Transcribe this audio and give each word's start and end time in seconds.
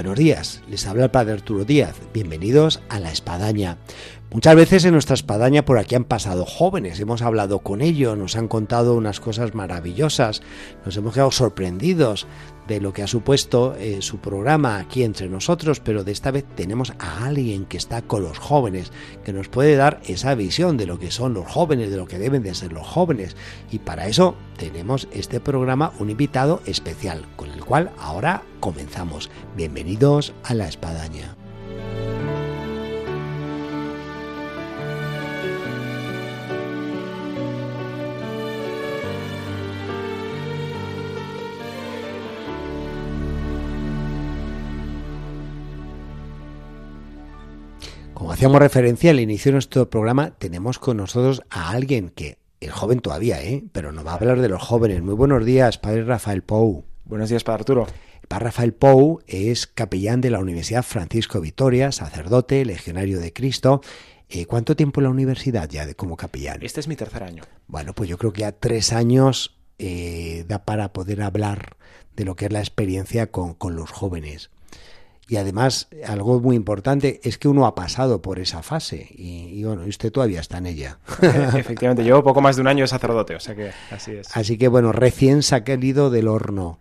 Buenos 0.00 0.18
días. 0.18 0.62
Les 0.66 0.86
habla 0.86 1.04
el 1.04 1.10
Padre 1.10 1.34
Arturo 1.34 1.66
Díaz. 1.66 1.94
Bienvenidos 2.14 2.80
a 2.88 3.00
La 3.00 3.12
Espadaña. 3.12 3.76
Muchas 4.32 4.56
veces 4.56 4.86
en 4.86 4.92
nuestra 4.92 5.12
espadaña 5.12 5.66
por 5.66 5.76
aquí 5.76 5.94
han 5.94 6.04
pasado 6.04 6.46
jóvenes, 6.46 6.98
hemos 7.00 7.20
hablado 7.20 7.58
con 7.58 7.82
ellos, 7.82 8.16
nos 8.16 8.34
han 8.34 8.48
contado 8.48 8.94
unas 8.94 9.20
cosas 9.20 9.54
maravillosas, 9.54 10.40
nos 10.86 10.96
hemos 10.96 11.12
quedado 11.12 11.32
sorprendidos 11.32 12.26
de 12.70 12.80
lo 12.80 12.92
que 12.92 13.02
ha 13.02 13.08
supuesto 13.08 13.74
eh, 13.76 14.00
su 14.00 14.18
programa 14.18 14.78
aquí 14.78 15.02
entre 15.02 15.28
nosotros, 15.28 15.80
pero 15.80 16.04
de 16.04 16.12
esta 16.12 16.30
vez 16.30 16.44
tenemos 16.54 16.92
a 17.00 17.24
alguien 17.24 17.64
que 17.66 17.76
está 17.76 18.02
con 18.02 18.22
los 18.22 18.38
jóvenes, 18.38 18.92
que 19.24 19.32
nos 19.32 19.48
puede 19.48 19.74
dar 19.74 20.00
esa 20.06 20.36
visión 20.36 20.76
de 20.76 20.86
lo 20.86 20.98
que 21.00 21.10
son 21.10 21.34
los 21.34 21.48
jóvenes, 21.48 21.90
de 21.90 21.96
lo 21.96 22.06
que 22.06 22.20
deben 22.20 22.44
de 22.44 22.54
ser 22.54 22.72
los 22.72 22.86
jóvenes. 22.86 23.36
Y 23.72 23.80
para 23.80 24.06
eso 24.06 24.36
tenemos 24.56 25.08
este 25.12 25.40
programa 25.40 25.92
un 25.98 26.10
invitado 26.10 26.62
especial, 26.64 27.26
con 27.34 27.50
el 27.50 27.64
cual 27.64 27.90
ahora 27.98 28.44
comenzamos. 28.60 29.30
Bienvenidos 29.56 30.32
a 30.44 30.54
la 30.54 30.68
espadaña. 30.68 31.39
Hacíamos 48.40 48.60
referencia 48.60 49.10
al 49.10 49.20
inicio 49.20 49.50
de 49.50 49.56
nuestro 49.56 49.90
programa, 49.90 50.30
tenemos 50.30 50.78
con 50.78 50.96
nosotros 50.96 51.42
a 51.50 51.72
alguien 51.72 52.08
que 52.08 52.38
es 52.58 52.72
joven 52.72 53.00
todavía, 53.00 53.42
¿eh? 53.42 53.64
pero 53.70 53.92
nos 53.92 54.06
va 54.06 54.12
a 54.12 54.14
hablar 54.14 54.40
de 54.40 54.48
los 54.48 54.62
jóvenes. 54.62 55.02
Muy 55.02 55.12
buenos 55.12 55.44
días, 55.44 55.76
padre 55.76 56.04
Rafael 56.04 56.40
Pou. 56.40 56.86
Buenos 57.04 57.28
días, 57.28 57.44
padre 57.44 57.60
Arturo. 57.60 57.86
El 58.22 58.28
padre 58.28 58.46
Rafael 58.46 58.72
Pou 58.72 59.20
es 59.26 59.66
capellán 59.66 60.22
de 60.22 60.30
la 60.30 60.38
Universidad 60.38 60.82
Francisco 60.82 61.38
Vitoria, 61.42 61.92
sacerdote, 61.92 62.64
legionario 62.64 63.20
de 63.20 63.30
Cristo. 63.34 63.82
Eh, 64.30 64.46
¿Cuánto 64.46 64.74
tiempo 64.74 65.00
en 65.00 65.04
la 65.04 65.10
universidad 65.10 65.68
ya 65.68 65.84
de, 65.84 65.94
como 65.94 66.16
capellán? 66.16 66.62
Este 66.62 66.80
es 66.80 66.88
mi 66.88 66.96
tercer 66.96 67.24
año. 67.24 67.42
Bueno, 67.66 67.92
pues 67.94 68.08
yo 68.08 68.16
creo 68.16 68.32
que 68.32 68.40
ya 68.40 68.52
tres 68.52 68.94
años 68.94 69.58
eh, 69.78 70.46
da 70.48 70.64
para 70.64 70.94
poder 70.94 71.20
hablar 71.20 71.76
de 72.16 72.24
lo 72.24 72.36
que 72.36 72.46
es 72.46 72.52
la 72.52 72.60
experiencia 72.60 73.30
con, 73.30 73.52
con 73.52 73.76
los 73.76 73.90
jóvenes. 73.90 74.48
Y 75.30 75.36
además, 75.36 75.86
algo 76.08 76.40
muy 76.40 76.56
importante 76.56 77.20
es 77.22 77.38
que 77.38 77.46
uno 77.46 77.64
ha 77.64 77.76
pasado 77.76 78.20
por 78.20 78.40
esa 78.40 78.64
fase 78.64 79.06
y, 79.10 79.60
y 79.60 79.62
bueno, 79.62 79.84
usted 79.86 80.10
todavía 80.10 80.40
está 80.40 80.58
en 80.58 80.66
ella. 80.66 80.98
Efectivamente, 81.56 82.02
llevo 82.02 82.24
poco 82.24 82.40
más 82.40 82.56
de 82.56 82.62
un 82.62 82.66
año 82.66 82.82
de 82.82 82.88
sacerdote, 82.88 83.36
o 83.36 83.40
sea 83.40 83.54
que 83.54 83.70
así 83.92 84.10
es. 84.10 84.36
Así 84.36 84.58
que 84.58 84.66
bueno, 84.66 84.90
recién 84.90 85.44
salido 85.44 86.10
del 86.10 86.26
horno. 86.26 86.80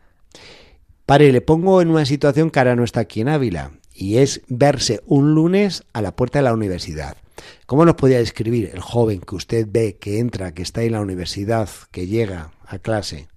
Pare, 1.05 1.31
le 1.31 1.41
pongo 1.41 1.79
en 1.83 1.91
una 1.91 2.05
situación 2.05 2.49
que 2.49 2.57
ahora 2.57 2.75
no 2.75 2.83
está 2.83 3.01
aquí 3.01 3.21
en 3.21 3.29
Ávila 3.29 3.73
y 3.93 4.17
es 4.17 4.41
verse 4.47 5.03
un 5.05 5.35
lunes 5.35 5.83
a 5.93 6.01
la 6.01 6.15
puerta 6.15 6.39
de 6.39 6.43
la 6.43 6.53
universidad. 6.53 7.17
¿Cómo 7.67 7.85
nos 7.85 7.97
podría 7.97 8.17
describir 8.17 8.71
el 8.73 8.79
joven 8.79 9.21
que 9.21 9.35
usted 9.35 9.67
ve 9.69 9.97
que 9.99 10.17
entra, 10.17 10.55
que 10.55 10.63
está 10.63 10.81
en 10.81 10.93
la 10.93 11.01
universidad, 11.01 11.69
que 11.91 12.07
llega 12.07 12.49
a 12.65 12.79
clase? 12.79 13.27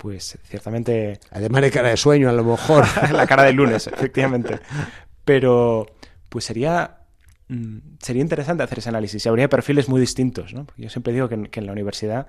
Pues 0.00 0.38
ciertamente... 0.44 1.20
Además 1.30 1.60
de 1.60 1.70
cara 1.70 1.90
de 1.90 1.96
sueño, 1.98 2.30
a 2.30 2.32
lo 2.32 2.42
mejor. 2.42 2.86
la 3.12 3.26
cara 3.26 3.42
del 3.42 3.56
lunes, 3.56 3.86
efectivamente. 3.86 4.58
Pero 5.26 5.86
pues 6.30 6.46
sería, 6.46 7.00
mm, 7.48 7.76
sería 7.98 8.22
interesante 8.22 8.62
hacer 8.62 8.78
ese 8.78 8.88
análisis. 8.88 9.26
Y 9.26 9.28
habría 9.28 9.50
perfiles 9.50 9.90
muy 9.90 10.00
distintos, 10.00 10.54
¿no? 10.54 10.64
Porque 10.64 10.80
yo 10.80 10.88
siempre 10.88 11.12
digo 11.12 11.28
que 11.28 11.34
en, 11.34 11.46
que 11.48 11.60
en 11.60 11.66
la 11.66 11.72
universidad 11.72 12.28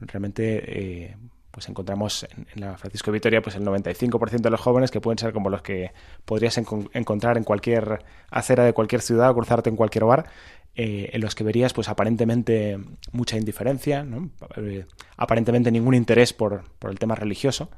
realmente... 0.00 1.04
Eh, 1.04 1.16
pues 1.52 1.68
encontramos 1.68 2.26
en, 2.36 2.48
en, 2.52 2.60
la 2.62 2.76
Francisco 2.76 3.12
de 3.12 3.18
Vitoria 3.18 3.40
pues 3.40 3.54
el 3.54 3.62
95% 3.62 4.40
de 4.40 4.50
los 4.50 4.60
jóvenes 4.60 4.90
que 4.90 5.00
pueden 5.00 5.18
ser 5.18 5.32
como 5.32 5.50
los 5.50 5.62
que 5.62 5.92
podrías 6.24 6.58
en, 6.58 6.66
encontrar 6.94 7.38
en 7.38 7.44
cualquier 7.44 8.04
acera 8.28 8.64
de 8.64 8.72
cualquier 8.72 9.02
ciudad 9.02 9.30
o 9.30 9.34
cruzarte 9.36 9.70
en 9.70 9.76
cualquier 9.76 10.04
bar, 10.04 10.26
eh, 10.76 11.10
en 11.12 11.20
los 11.20 11.34
que 11.34 11.44
verías 11.44 11.72
pues 11.72 11.88
aparentemente 11.88 12.78
mucha 13.12 13.36
indiferencia, 13.36 14.02
¿no? 14.02 14.30
eh, 14.56 14.86
aparentemente 15.16 15.70
ningún 15.70 15.94
interés 15.94 16.32
por, 16.32 16.64
por 16.78 16.90
el 16.90 16.98
tema 16.98 17.14
religioso, 17.14 17.70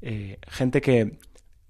eh, 0.00 0.38
gente 0.48 0.80
que 0.80 1.18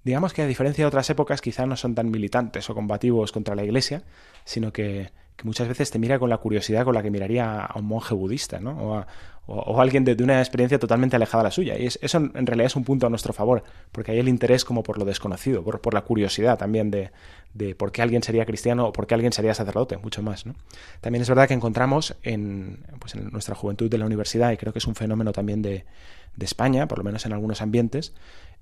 digamos 0.03 0.33
que 0.33 0.41
a 0.41 0.47
diferencia 0.47 0.83
de 0.83 0.87
otras 0.87 1.09
épocas 1.09 1.41
quizá 1.41 1.65
no 1.65 1.75
son 1.75 1.95
tan 1.95 2.11
militantes 2.11 2.69
o 2.69 2.75
combativos 2.75 3.31
contra 3.31 3.55
la 3.55 3.63
iglesia, 3.63 4.03
sino 4.45 4.71
que, 4.71 5.11
muchas 5.43 5.67
veces 5.67 5.91
te 5.91 5.99
mira 5.99 6.19
con 6.19 6.29
la 6.29 6.37
curiosidad 6.37 6.83
con 6.83 6.95
la 6.95 7.03
que 7.03 7.11
miraría 7.11 7.61
a 7.61 7.79
un 7.79 7.85
monje 7.85 8.15
budista, 8.15 8.59
¿no? 8.59 8.71
O 8.71 8.95
a, 8.95 9.07
o, 9.45 9.81
alguien 9.81 10.05
de, 10.05 10.15
de, 10.15 10.23
una 10.23 10.39
experiencia 10.39 10.79
totalmente 10.79 11.15
alejada 11.15 11.43
de 11.43 11.47
la 11.47 11.51
suya. 11.51 11.77
Y 11.77 11.85
es, 11.85 11.99
eso 12.01 12.17
en 12.17 12.45
realidad 12.45 12.67
es 12.67 12.75
un 12.75 12.83
punto 12.83 13.07
a 13.07 13.09
nuestro 13.09 13.33
favor, 13.33 13.63
porque 13.91 14.11
hay 14.11 14.19
el 14.19 14.29
interés 14.29 14.63
como 14.63 14.83
por 14.83 14.97
lo 14.97 15.05
desconocido, 15.05 15.63
por, 15.63 15.81
por 15.81 15.93
la 15.93 16.01
curiosidad 16.01 16.57
también 16.57 16.91
de, 16.91 17.11
de, 17.53 17.75
por 17.75 17.91
qué 17.91 18.01
alguien 18.01 18.23
sería 18.23 18.45
cristiano 18.45 18.87
o 18.87 18.93
por 18.93 19.05
qué 19.05 19.15
alguien 19.15 19.33
sería 19.33 19.53
sacerdote, 19.53 19.97
mucho 19.97 20.23
más. 20.23 20.45
¿no? 20.45 20.55
También 21.01 21.21
es 21.21 21.29
verdad 21.29 21.47
que 21.47 21.53
encontramos 21.53 22.15
en, 22.23 22.79
pues 22.99 23.15
en 23.15 23.29
nuestra 23.31 23.55
juventud 23.55 23.89
de 23.89 23.97
la 23.97 24.05
universidad, 24.05 24.51
y 24.51 24.57
creo 24.57 24.71
que 24.71 24.79
es 24.79 24.87
un 24.87 24.95
fenómeno 24.95 25.33
también 25.33 25.61
de, 25.61 25.85
de 26.35 26.45
España, 26.45 26.87
por 26.87 26.99
lo 26.99 27.03
menos 27.03 27.25
en 27.25 27.33
algunos 27.33 27.61
ambientes, 27.61 28.13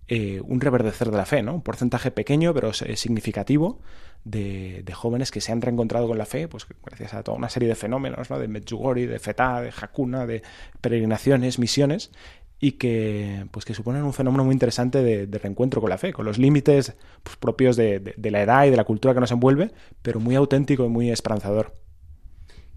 eh, 0.07 0.41
un 0.43 0.59
reverdecer 0.61 1.11
de 1.11 1.17
la 1.17 1.25
fe, 1.25 1.41
¿no? 1.41 1.53
Un 1.53 1.61
porcentaje 1.61 2.11
pequeño 2.11 2.53
pero 2.53 2.73
significativo 2.73 3.79
de, 4.23 4.83
jóvenes 4.93 5.31
que 5.31 5.41
se 5.41 5.51
han 5.51 5.61
reencontrado 5.61 6.07
con 6.07 6.17
la 6.17 6.25
fe, 6.25 6.47
pues 6.47 6.67
gracias 6.85 7.13
a 7.13 7.23
toda 7.23 7.37
una 7.37 7.49
serie 7.49 7.69
de 7.69 7.75
fenómenos, 7.75 8.29
¿no? 8.29 8.39
De 8.39 8.47
Medjugorje, 8.47 9.07
de 9.07 9.19
Fetá, 9.19 9.61
de 9.61 9.69
Hakuna, 9.69 10.25
de 10.25 10.43
peregrinaciones, 10.81 11.59
misiones, 11.59 12.11
y 12.59 12.73
que, 12.73 13.47
pues 13.51 13.65
que 13.65 13.73
suponen 13.73 14.03
un 14.03 14.13
fenómeno 14.13 14.43
muy 14.43 14.53
interesante 14.53 15.01
de, 15.01 15.25
de 15.25 15.37
reencuentro 15.39 15.81
con 15.81 15.89
la 15.89 15.97
fe, 15.97 16.13
con 16.13 16.25
los 16.25 16.37
límites 16.37 16.93
pues, 17.23 17.37
propios 17.37 17.75
de 17.75 18.13
la 18.17 18.41
edad 18.41 18.65
y 18.65 18.69
de 18.69 18.77
la 18.77 18.83
cultura 18.83 19.13
que 19.13 19.19
nos 19.19 19.31
envuelve, 19.31 19.71
pero 20.01 20.19
muy 20.19 20.35
auténtico 20.35 20.85
y 20.85 20.89
muy 20.89 21.09
esperanzador. 21.09 21.73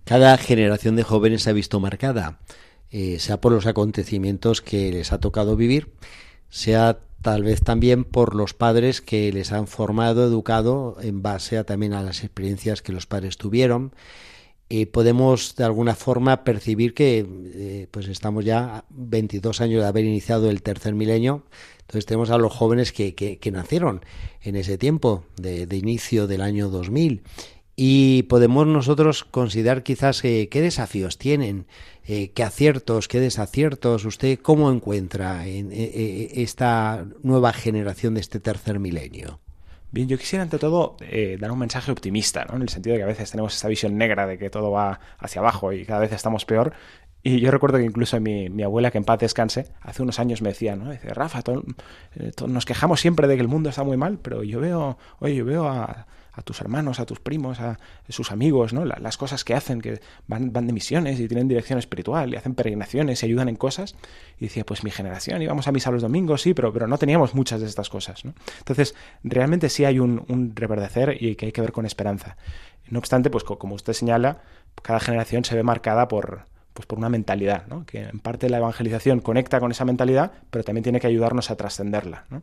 Cada 0.05 0.37
generación 0.37 0.97
de 0.97 1.03
jóvenes 1.03 1.43
se 1.43 1.51
ha 1.51 1.55
visto 1.55 1.81
marcada, 1.81 2.39
eh, 2.91 3.19
sea 3.19 3.41
por 3.41 3.53
los 3.53 3.67
acontecimientos 3.67 4.61
que 4.61 4.93
les 4.93 5.13
ha 5.13 5.19
tocado 5.19 5.57
vivir, 5.57 5.95
sea 6.51 6.99
tal 7.25 7.43
vez 7.43 7.63
también 7.63 8.05
por 8.05 8.35
los 8.35 8.53
padres 8.53 9.01
que 9.01 9.33
les 9.33 9.51
han 9.51 9.67
formado, 9.67 10.27
educado 10.27 10.99
en 11.01 11.23
base 11.23 11.57
a, 11.57 11.65
también 11.65 11.95
a 11.95 12.03
las 12.03 12.23
experiencias 12.23 12.83
que 12.83 12.93
los 12.93 13.07
padres 13.07 13.39
tuvieron. 13.39 13.95
Y 14.69 14.87
podemos 14.87 15.57
de 15.57 15.65
alguna 15.65 15.95
forma 15.95 16.45
percibir 16.45 16.93
que 16.93 17.27
eh, 17.55 17.89
pues 17.91 18.09
estamos 18.09 18.45
ya 18.45 18.85
22 18.91 19.63
años 19.63 19.81
de 19.81 19.89
haber 19.89 20.05
iniciado 20.05 20.51
el 20.51 20.63
tercer 20.63 20.95
milenio. 20.95 21.45
Entonces 21.81 22.05
tenemos 22.05 22.29
a 22.29 22.37
los 22.37 22.53
jóvenes 22.53 22.93
que, 22.93 23.15
que, 23.15 23.39
que 23.39 23.51
nacieron 23.51 24.05
en 24.43 24.57
ese 24.57 24.77
tiempo 24.77 25.25
de, 25.37 25.67
de, 25.67 25.77
inicio 25.79 26.27
del 26.27 26.43
año 26.43 26.69
2000 26.69 27.23
y 27.77 28.25
podemos 28.25 28.67
nosotros 28.67 29.25
considerar 29.25 29.83
quizás 29.83 30.25
eh, 30.25 30.49
qué 30.51 30.61
desafíos 30.61 31.19
tienen, 31.19 31.67
eh, 32.07 32.31
qué 32.31 32.45
aciertos, 32.45 33.09
qué 33.09 33.21
desaciertos, 33.21 34.05
usted 34.05 34.39
cómo 34.41 34.71
encuentra 34.71 35.47
en, 35.47 35.71
eh, 35.73 36.31
esta 36.35 37.07
nueva 37.23 37.53
generación 37.53 38.15
de 38.15 38.21
este 38.21 38.41
tercer 38.41 38.79
milenio. 38.79 39.41
Bien, 39.91 40.09
yo 40.09 40.19
quisiera 40.19 40.43
ante 40.43 40.59
todo 40.59 40.97
dar 41.39 41.53
un 41.53 41.59
mensaje 41.61 41.93
optimista, 41.93 42.45
¿no? 42.47 42.57
en 42.57 42.63
el 42.63 42.69
sentido 42.69 42.95
de 42.95 42.99
que 42.99 43.05
a 43.05 43.07
veces 43.07 43.31
tenemos 43.31 43.55
esta 43.55 43.69
visión 43.69 43.97
negra 43.97 44.27
de 44.27 44.39
que 44.39 44.51
todo 44.51 44.73
va 44.73 44.99
hacia 45.19 45.41
abajo 45.41 45.73
y 45.73 45.85
cada 45.85 46.01
vez 46.01 46.11
estamos 46.11 46.45
peor. 46.45 46.73
Y 47.27 47.41
yo 47.41 47.51
recuerdo 47.51 47.79
que 47.79 47.85
incluso 47.85 48.21
mi, 48.21 48.51
mi 48.51 48.63
abuela, 48.63 48.91
que 48.91 48.99
en 48.99 49.05
paz 49.05 49.19
descanse, 49.19 49.69
hace 49.81 50.03
unos 50.03 50.21
años 50.21 50.43
me 50.43 50.51
decía, 50.51 50.77
¿no? 50.77 50.91
Dice, 50.91 51.09
Rafa, 51.09 51.43
eh, 52.17 52.33
nos 52.47 52.67
quejamos 52.67 53.01
siempre 53.01 53.27
de 53.27 53.37
que 53.37 53.41
el 53.41 53.49
mundo 53.49 53.71
está 53.71 53.83
muy 53.83 53.97
mal, 53.97 54.19
pero 54.21 54.43
yo 54.43 54.61
veo, 54.61 54.99
oye, 55.21 55.35
yo 55.35 55.47
veo 55.47 55.67
a, 55.67 56.07
a 56.35 56.43
tus 56.43 56.61
hermanos, 56.61 57.01
a 57.01 57.07
tus 57.07 57.21
primos, 57.21 57.61
a 57.61 57.79
sus 58.11 58.31
amigos, 58.31 58.75
¿no? 58.75 58.85
Las 58.85 59.17
cosas 59.17 59.43
que 59.43 59.55
hacen, 59.55 59.81
que 59.81 60.03
van, 60.27 60.53
van 60.53 60.67
de 60.67 60.75
misiones 60.75 61.19
y 61.19 61.27
tienen 61.27 61.49
dirección 61.49 61.79
espiritual 61.79 62.35
y 62.35 62.37
hacen 62.37 62.55
peregrinaciones 62.55 63.23
y 63.23 63.27
ayudan 63.27 63.49
en 63.49 63.57
cosas. 63.57 63.97
Y 64.39 64.45
decía, 64.45 64.67
pues 64.67 64.85
mi 64.85 64.91
generación 64.91 65.41
íbamos 65.41 65.67
a 65.67 65.73
misa 65.73 65.91
los 65.91 66.03
domingos, 66.03 66.43
sí, 66.43 66.53
pero, 66.53 66.75
pero 66.75 66.87
no 66.87 66.99
teníamos 66.99 67.35
muchas 67.35 67.63
de 67.63 67.69
estas 67.69 67.89
cosas, 67.89 68.27
¿no? 68.27 68.35
Entonces, 68.59 68.95
realmente 69.23 69.71
sí 69.71 69.87
hay 69.87 69.99
un, 69.99 70.27
un 70.29 70.55
reverdecer 70.55 71.17
y 71.19 71.37
que 71.37 71.47
hay 71.47 71.53
que 71.53 71.63
ver 71.63 71.73
con 71.73 71.87
esperanza. 71.87 72.37
No 72.91 72.99
obstante, 72.99 73.31
pues 73.31 73.45
como 73.45 73.75
usted 73.75 73.95
señala, 73.95 74.43
cada 74.83 75.01
generación 75.01 75.43
se 75.47 75.55
ve 75.55 75.63
marcada 75.63 76.07
por, 76.07 76.45
pues 76.75 76.87
por 76.87 76.99
una 76.99 77.09
mentalidad, 77.09 77.67
¿no? 77.69 77.87
que 77.87 78.03
en 78.03 78.19
parte 78.19 78.51
la 78.51 78.59
evangelización 78.59 79.21
conecta 79.21 79.61
con 79.61 79.71
esa 79.71 79.85
mentalidad, 79.85 80.33
pero 80.51 80.65
también 80.65 80.83
tiene 80.83 81.01
que 81.01 81.07
ayudarnos 81.07 81.51
a 81.51 81.57
trascenderla. 81.57 82.25
¿no? 82.31 82.43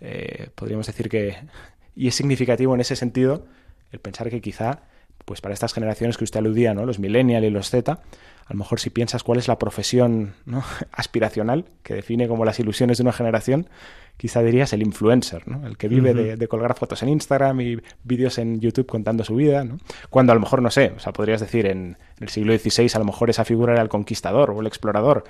Eh, 0.00 0.48
podríamos 0.54 0.86
decir 0.86 1.08
que, 1.08 1.36
y 1.96 2.08
es 2.08 2.14
significativo 2.14 2.74
en 2.74 2.80
ese 2.80 2.96
sentido, 2.96 3.44
el 3.90 3.98
pensar 3.98 4.30
que 4.30 4.40
quizá 4.40 4.82
pues 5.24 5.40
para 5.40 5.54
estas 5.54 5.72
generaciones 5.72 6.16
que 6.16 6.24
usted 6.24 6.38
aludía, 6.38 6.74
¿no? 6.74 6.86
Los 6.86 6.98
millennial 6.98 7.44
y 7.44 7.50
los 7.50 7.70
Z, 7.70 7.92
a 7.92 8.52
lo 8.52 8.58
mejor 8.58 8.80
si 8.80 8.90
piensas 8.90 9.22
cuál 9.22 9.38
es 9.38 9.48
la 9.48 9.58
profesión 9.58 10.34
aspiracional 10.92 11.64
que 11.82 11.94
define 11.94 12.28
como 12.28 12.44
las 12.44 12.58
ilusiones 12.60 12.98
de 12.98 13.02
una 13.02 13.12
generación, 13.12 13.68
quizá 14.16 14.42
dirías 14.42 14.72
el 14.72 14.82
influencer, 14.82 15.48
¿no? 15.48 15.66
el 15.66 15.76
que 15.76 15.88
vive 15.88 16.14
de, 16.14 16.48
colgar 16.48 16.74
fotos 16.76 17.02
en 17.02 17.08
Instagram 17.08 17.60
y 17.60 17.78
vídeos 18.04 18.38
en 18.38 18.60
YouTube 18.60 18.86
contando 18.86 19.24
su 19.24 19.34
vida, 19.34 19.64
¿no? 19.64 19.78
cuando 20.10 20.32
a 20.32 20.34
lo 20.34 20.40
mejor, 20.40 20.62
no 20.62 20.70
sé, 20.70 20.92
o 20.96 21.00
sea, 21.00 21.12
podrías 21.12 21.40
decir 21.40 21.66
en, 21.66 21.96
el 22.20 22.28
siglo 22.28 22.56
XVI 22.56 22.90
a 22.94 22.98
lo 22.98 23.04
mejor 23.04 23.30
esa 23.30 23.44
figura 23.44 23.72
era 23.72 23.82
el 23.82 23.88
conquistador 23.88 24.50
o 24.50 24.60
el 24.60 24.66
explorador, 24.66 25.24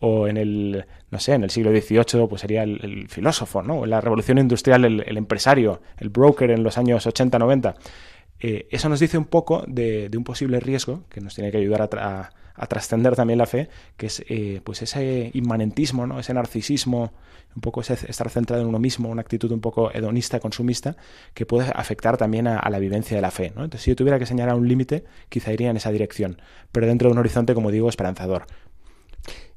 o 0.00 0.28
en 0.28 0.36
el, 0.36 0.86
no 1.10 1.18
sé, 1.18 1.34
en 1.34 1.44
el 1.44 1.50
siglo 1.50 1.70
XVIII 1.72 2.26
pues 2.28 2.40
sería 2.40 2.62
el, 2.62 3.08
filósofo, 3.08 3.62
¿no? 3.62 3.84
en 3.84 3.90
la 3.90 4.00
revolución 4.00 4.38
industrial 4.38 4.84
el, 4.84 5.16
empresario, 5.16 5.82
el 5.98 6.08
broker 6.08 6.50
en 6.50 6.62
los 6.62 6.78
años 6.78 7.06
80-90. 7.06 7.74
Eh, 8.40 8.68
eso 8.70 8.88
nos 8.88 9.00
dice 9.00 9.18
un 9.18 9.24
poco 9.24 9.64
de, 9.66 10.10
un 10.16 10.24
posible 10.24 10.60
riesgo 10.60 11.04
que 11.08 11.20
nos 11.20 11.34
tiene 11.34 11.50
que 11.50 11.58
ayudar 11.58 11.88
a, 11.98 12.30
trascender 12.68 13.14
también 13.14 13.38
la 13.38 13.46
fe, 13.46 13.68
que 13.96 14.06
es 14.06 14.24
eh, 14.28 14.60
pues 14.64 14.82
ese 14.82 15.30
inmanentismo, 15.32 16.08
¿no? 16.08 16.18
ese 16.18 16.34
narcisismo, 16.34 17.12
un 17.54 17.60
poco 17.60 17.82
ese 17.82 17.94
estar 18.08 18.28
centrado 18.30 18.62
en 18.62 18.68
uno 18.68 18.80
mismo, 18.80 19.08
una 19.08 19.20
actitud 19.20 19.50
un 19.52 19.60
poco 19.60 19.92
hedonista, 19.92 20.40
consumista, 20.40 20.96
que 21.34 21.46
puede 21.46 21.70
afectar 21.72 22.16
también 22.16 22.48
a, 22.48 22.68
la 22.68 22.78
vivencia 22.80 23.16
de 23.16 23.22
la 23.22 23.30
fe. 23.30 23.46
Entonces, 23.46 23.82
si 23.82 23.92
yo 23.92 23.96
tuviera 23.96 24.18
que 24.18 24.26
señalar 24.26 24.56
un 24.56 24.66
límite, 24.66 25.04
quizá 25.28 25.52
iría 25.52 25.70
en 25.70 25.76
esa 25.76 25.92
dirección, 25.92 26.40
pero 26.72 26.88
dentro 26.88 27.08
de 27.08 27.12
un 27.12 27.18
horizonte, 27.18 27.54
como 27.54 27.70
digo, 27.70 27.88
esperanzador. 27.88 28.46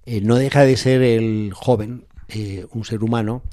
Eh, 0.05 0.21
no 0.21 0.35
deja 0.35 0.63
de 0.63 0.77
ser 0.77 1.01
el 1.01 1.53
joven 1.53 2.05
un 2.71 2.85
ser 2.85 3.03
humano 3.03 3.43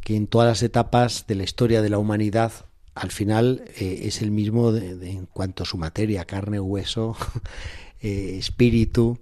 que 0.00 0.16
en 0.16 0.28
todas 0.28 0.48
las 0.48 0.62
etapas 0.62 1.26
de 1.26 1.34
la 1.34 1.42
historia 1.42 1.82
de 1.82 1.90
la 1.90 1.98
humanidad 1.98 2.52
al 2.94 3.10
final 3.10 3.64
es 3.76 4.22
el 4.22 4.30
mismo 4.30 4.74
en 4.74 5.26
cuanto 5.26 5.64
a 5.64 5.66
su 5.66 5.76
materia, 5.78 6.24
carne, 6.24 6.60
hueso, 6.60 7.16
Eh, 8.04 8.36
espíritu, 8.36 9.18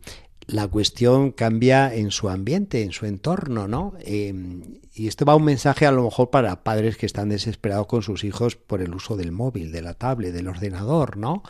la 0.48 0.66
cuestión 0.66 1.30
cambia 1.30 1.94
en 1.94 2.10
su 2.10 2.28
ambiente, 2.28 2.82
en 2.82 2.90
su 2.90 3.06
entorno, 3.06 3.69
¿no? 3.69 3.94
Em, 4.00 4.80
y 4.92 5.06
esto 5.06 5.24
va 5.24 5.36
un 5.36 5.44
mensaje 5.44 5.86
a 5.86 5.92
lo 5.92 6.02
mejor 6.02 6.30
para 6.30 6.64
padres 6.64 6.96
que 6.96 7.06
están 7.06 7.28
desesperados 7.28 7.86
con 7.86 8.02
sus 8.02 8.24
hijos 8.24 8.56
por 8.56 8.82
el 8.82 8.92
uso 8.92 9.16
del 9.16 9.30
móvil, 9.30 9.70
de 9.70 9.82
la 9.82 9.94
tablet, 9.94 10.32
del 10.32 10.48
ordenador, 10.48 11.16
¿no? 11.16 11.44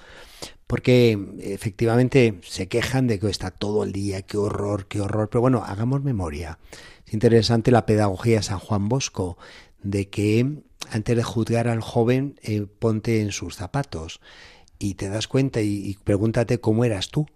Porque 0.67 1.19
efectivamente 1.41 2.39
se 2.43 2.69
quejan 2.69 3.07
de 3.07 3.19
que 3.19 3.31
está 3.31 3.51
todo 3.51 3.83
el 3.85 3.93
día, 3.93 4.21
qué 4.21 4.37
horror, 4.37 4.87
qué 4.87 5.01
horror. 5.01 5.31
Pero 5.31 5.41
bueno, 5.41 5.65
hagamos 5.65 6.05
memoria. 6.05 6.59
Es 7.07 7.15
interesante 7.15 7.71
la 7.71 7.87
pedagogía 7.87 8.37
de 8.37 8.43
San 8.43 8.59
Juan 8.59 8.91
Bosco, 8.91 9.39
de 9.83 10.09
que 10.09 10.63
antes 10.91 11.17
de 11.17 11.23
juzgar 11.23 11.69
al 11.69 11.81
joven, 11.81 12.39
eh, 12.43 12.67
ponte 12.79 13.21
en 13.21 13.33
sus 13.33 13.57
zapatos 13.57 14.21
y 14.79 14.95
te 14.95 15.09
das 15.09 15.29
cuenta 15.29 15.61
y, 15.61 15.97
pregúntate 16.05 16.59
cómo 16.59 16.85
eras 16.85 17.11
tú. 17.11 17.27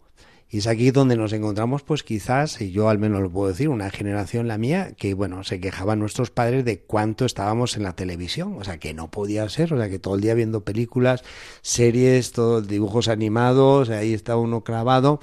Y 0.48 0.58
es 0.58 0.69
aquí 0.69 0.93
donde 0.93 1.16
nos 1.16 1.32
encontramos, 1.32 1.82
pues 1.82 2.04
quizás, 2.04 2.60
y 2.60 2.70
yo 2.70 2.88
al 2.88 2.98
menos 2.98 3.20
lo 3.20 3.31
puedo 3.31 3.48
decir, 3.48 3.69
una 3.69 3.90
generación, 3.90 4.46
la 4.46 4.58
mía, 4.58 4.93
que 4.96 5.12
bueno, 5.12 5.43
se 5.43 5.58
quejaban 5.58 5.98
nuestros 5.98 6.31
padres 6.31 6.64
de 6.64 6.78
cuánto 6.81 7.25
estábamos 7.25 7.76
en 7.76 7.82
la 7.82 7.96
televisión, 7.96 8.56
o 8.56 8.62
sea, 8.62 8.78
que 8.78 8.94
no 8.94 9.10
podía 9.10 9.48
ser, 9.48 9.75
o 9.75 9.76
sea, 9.76 9.88
que 9.88 9.98
todo 9.98 10.14
el 10.14 10.20
día 10.20 10.34
viendo 10.34 10.64
películas, 10.64 11.25
series, 11.62 12.31
todos 12.31 12.69
dibujos 12.69 13.08
animados, 13.08 13.90
ahí 13.90 14.14
está 14.14 14.37
uno 14.37 14.62
clavado, 14.62 15.20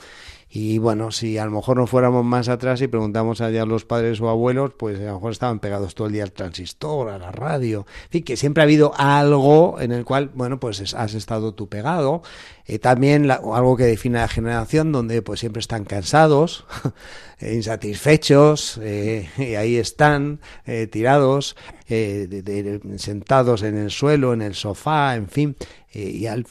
y 0.56 0.78
bueno, 0.78 1.10
si 1.10 1.40
a 1.40 1.46
lo 1.46 1.52
mejor 1.52 1.78
no 1.78 1.88
fuéramos 1.88 2.24
más 2.24 2.48
atrás 2.48 2.80
y 2.84 2.88
preguntamos 2.88 3.42
allá 3.42 3.64
a 3.64 3.66
los 3.66 3.86
padres 3.86 4.22
o 4.22 4.30
abuelos, 4.30 4.74
pues 4.78 5.00
a 5.00 5.06
lo 5.06 5.16
mejor 5.16 5.32
estaban 5.32 5.60
pegados 5.60 5.96
todo 5.96 6.06
el 6.06 6.14
día 6.14 6.22
al 6.22 6.32
transistor, 6.32 7.10
a 7.10 7.18
la 7.18 7.32
radio. 7.32 7.88
En 8.04 8.10
fin, 8.12 8.24
que 8.24 8.38
siempre 8.38 8.62
ha 8.62 8.66
habido 8.66 8.94
algo 8.96 9.82
en 9.82 9.92
el 9.92 10.06
cual, 10.06 10.30
bueno, 10.36 10.60
pues 10.60 10.94
has 10.94 11.16
estado 11.16 11.56
tú 11.56 11.70
pegado. 11.70 12.22
Eh, 12.68 12.78
también 12.78 13.32
algo 13.32 13.76
que 13.76 13.86
define 13.86 14.20
la 14.20 14.28
generación 14.28 14.92
donde 14.92 15.24
pues 15.24 15.40
siempre 15.40 15.60
están 15.60 15.86
cansados, 15.86 16.66
insatisfechos, 17.42 18.80
eh, 18.82 19.30
y 19.38 19.56
ahí 19.56 19.78
están 19.78 20.40
eh, 20.68 20.86
tirados, 20.86 21.58
sentados 21.88 23.64
en 23.64 23.78
el 23.78 23.92
suelo, 23.92 24.34
en 24.34 24.42
el 24.42 24.56
sofá, 24.56 25.16
en 25.16 25.28
fin. 25.28 25.56
Eh, 25.92 26.10
y 26.10 26.26
al, 26.28 26.46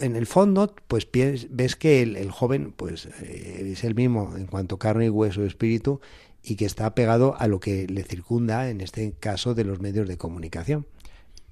en 0.00 0.16
el 0.16 0.26
fondo, 0.26 0.74
pues 0.88 1.08
ves 1.50 1.76
que 1.76 2.02
el, 2.02 2.30
joven 2.30 2.72
pues 2.74 3.06
eh, 3.22 3.70
es 3.72 3.84
el 3.84 3.94
mismo 3.94 4.34
en 4.36 4.46
cuanto 4.46 4.78
carne 4.78 5.06
y 5.06 5.10
hueso 5.10 5.44
espíritu 5.44 6.00
y 6.42 6.56
que 6.56 6.64
está 6.64 6.94
pegado 6.94 7.34
a 7.38 7.48
lo 7.48 7.60
que 7.60 7.86
le 7.88 8.04
circunda, 8.04 8.70
en 8.70 8.80
este 8.80 9.12
caso, 9.18 9.54
de 9.54 9.64
los 9.64 9.80
medios 9.80 10.06
de 10.06 10.16
comunicación. 10.16 10.86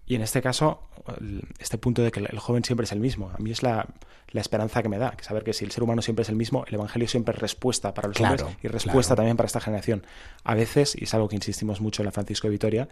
Y 0.06 0.15
en 0.15 0.23
este 0.23 0.43
caso, 0.43 0.83
este 1.59 1.79
punto 1.79 2.03
de 2.03 2.11
que 2.11 2.21
el 2.21 2.39
joven 2.39 2.62
siempre 2.65 2.85
es 2.85 2.93
el 2.93 3.01
mismo, 3.01 3.31
a 3.31 3.39
mí 3.39 3.51
es 3.51 3.62
la, 3.62 3.87
esperanza 4.33 4.83
que 4.83 4.89
me 4.89 4.99
da, 4.99 5.12
que 5.12 5.25
saber 5.25 5.45
que 5.45 5.53
si 5.53 5.65
el 5.65 5.71
ser 5.71 5.85
humano 5.85 6.03
siempre 6.03 6.25
es 6.25 6.29
el 6.29 6.37
mismo, 6.37 6.65
el 6.67 6.75
Evangelio 6.75 7.06
siempre 7.09 7.35
es 7.35 7.41
respuesta 7.41 7.95
para 7.95 8.09
los 8.09 8.21
hombres 8.21 8.45
y 8.62 8.69
respuesta 8.69 9.15
también 9.15 9.37
para 9.37 9.47
esta 9.47 9.61
generación. 9.61 10.05
A 10.43 10.55
veces, 10.55 10.97
y 10.99 11.05
es 11.05 11.15
algo 11.15 11.29
que 11.29 11.37
insistimos 11.37 11.81
mucho 11.81 12.03
en 12.03 12.06
la 12.06 12.12
Francisco 12.12 12.49
de 12.49 12.53
Vitoria, 12.53 12.89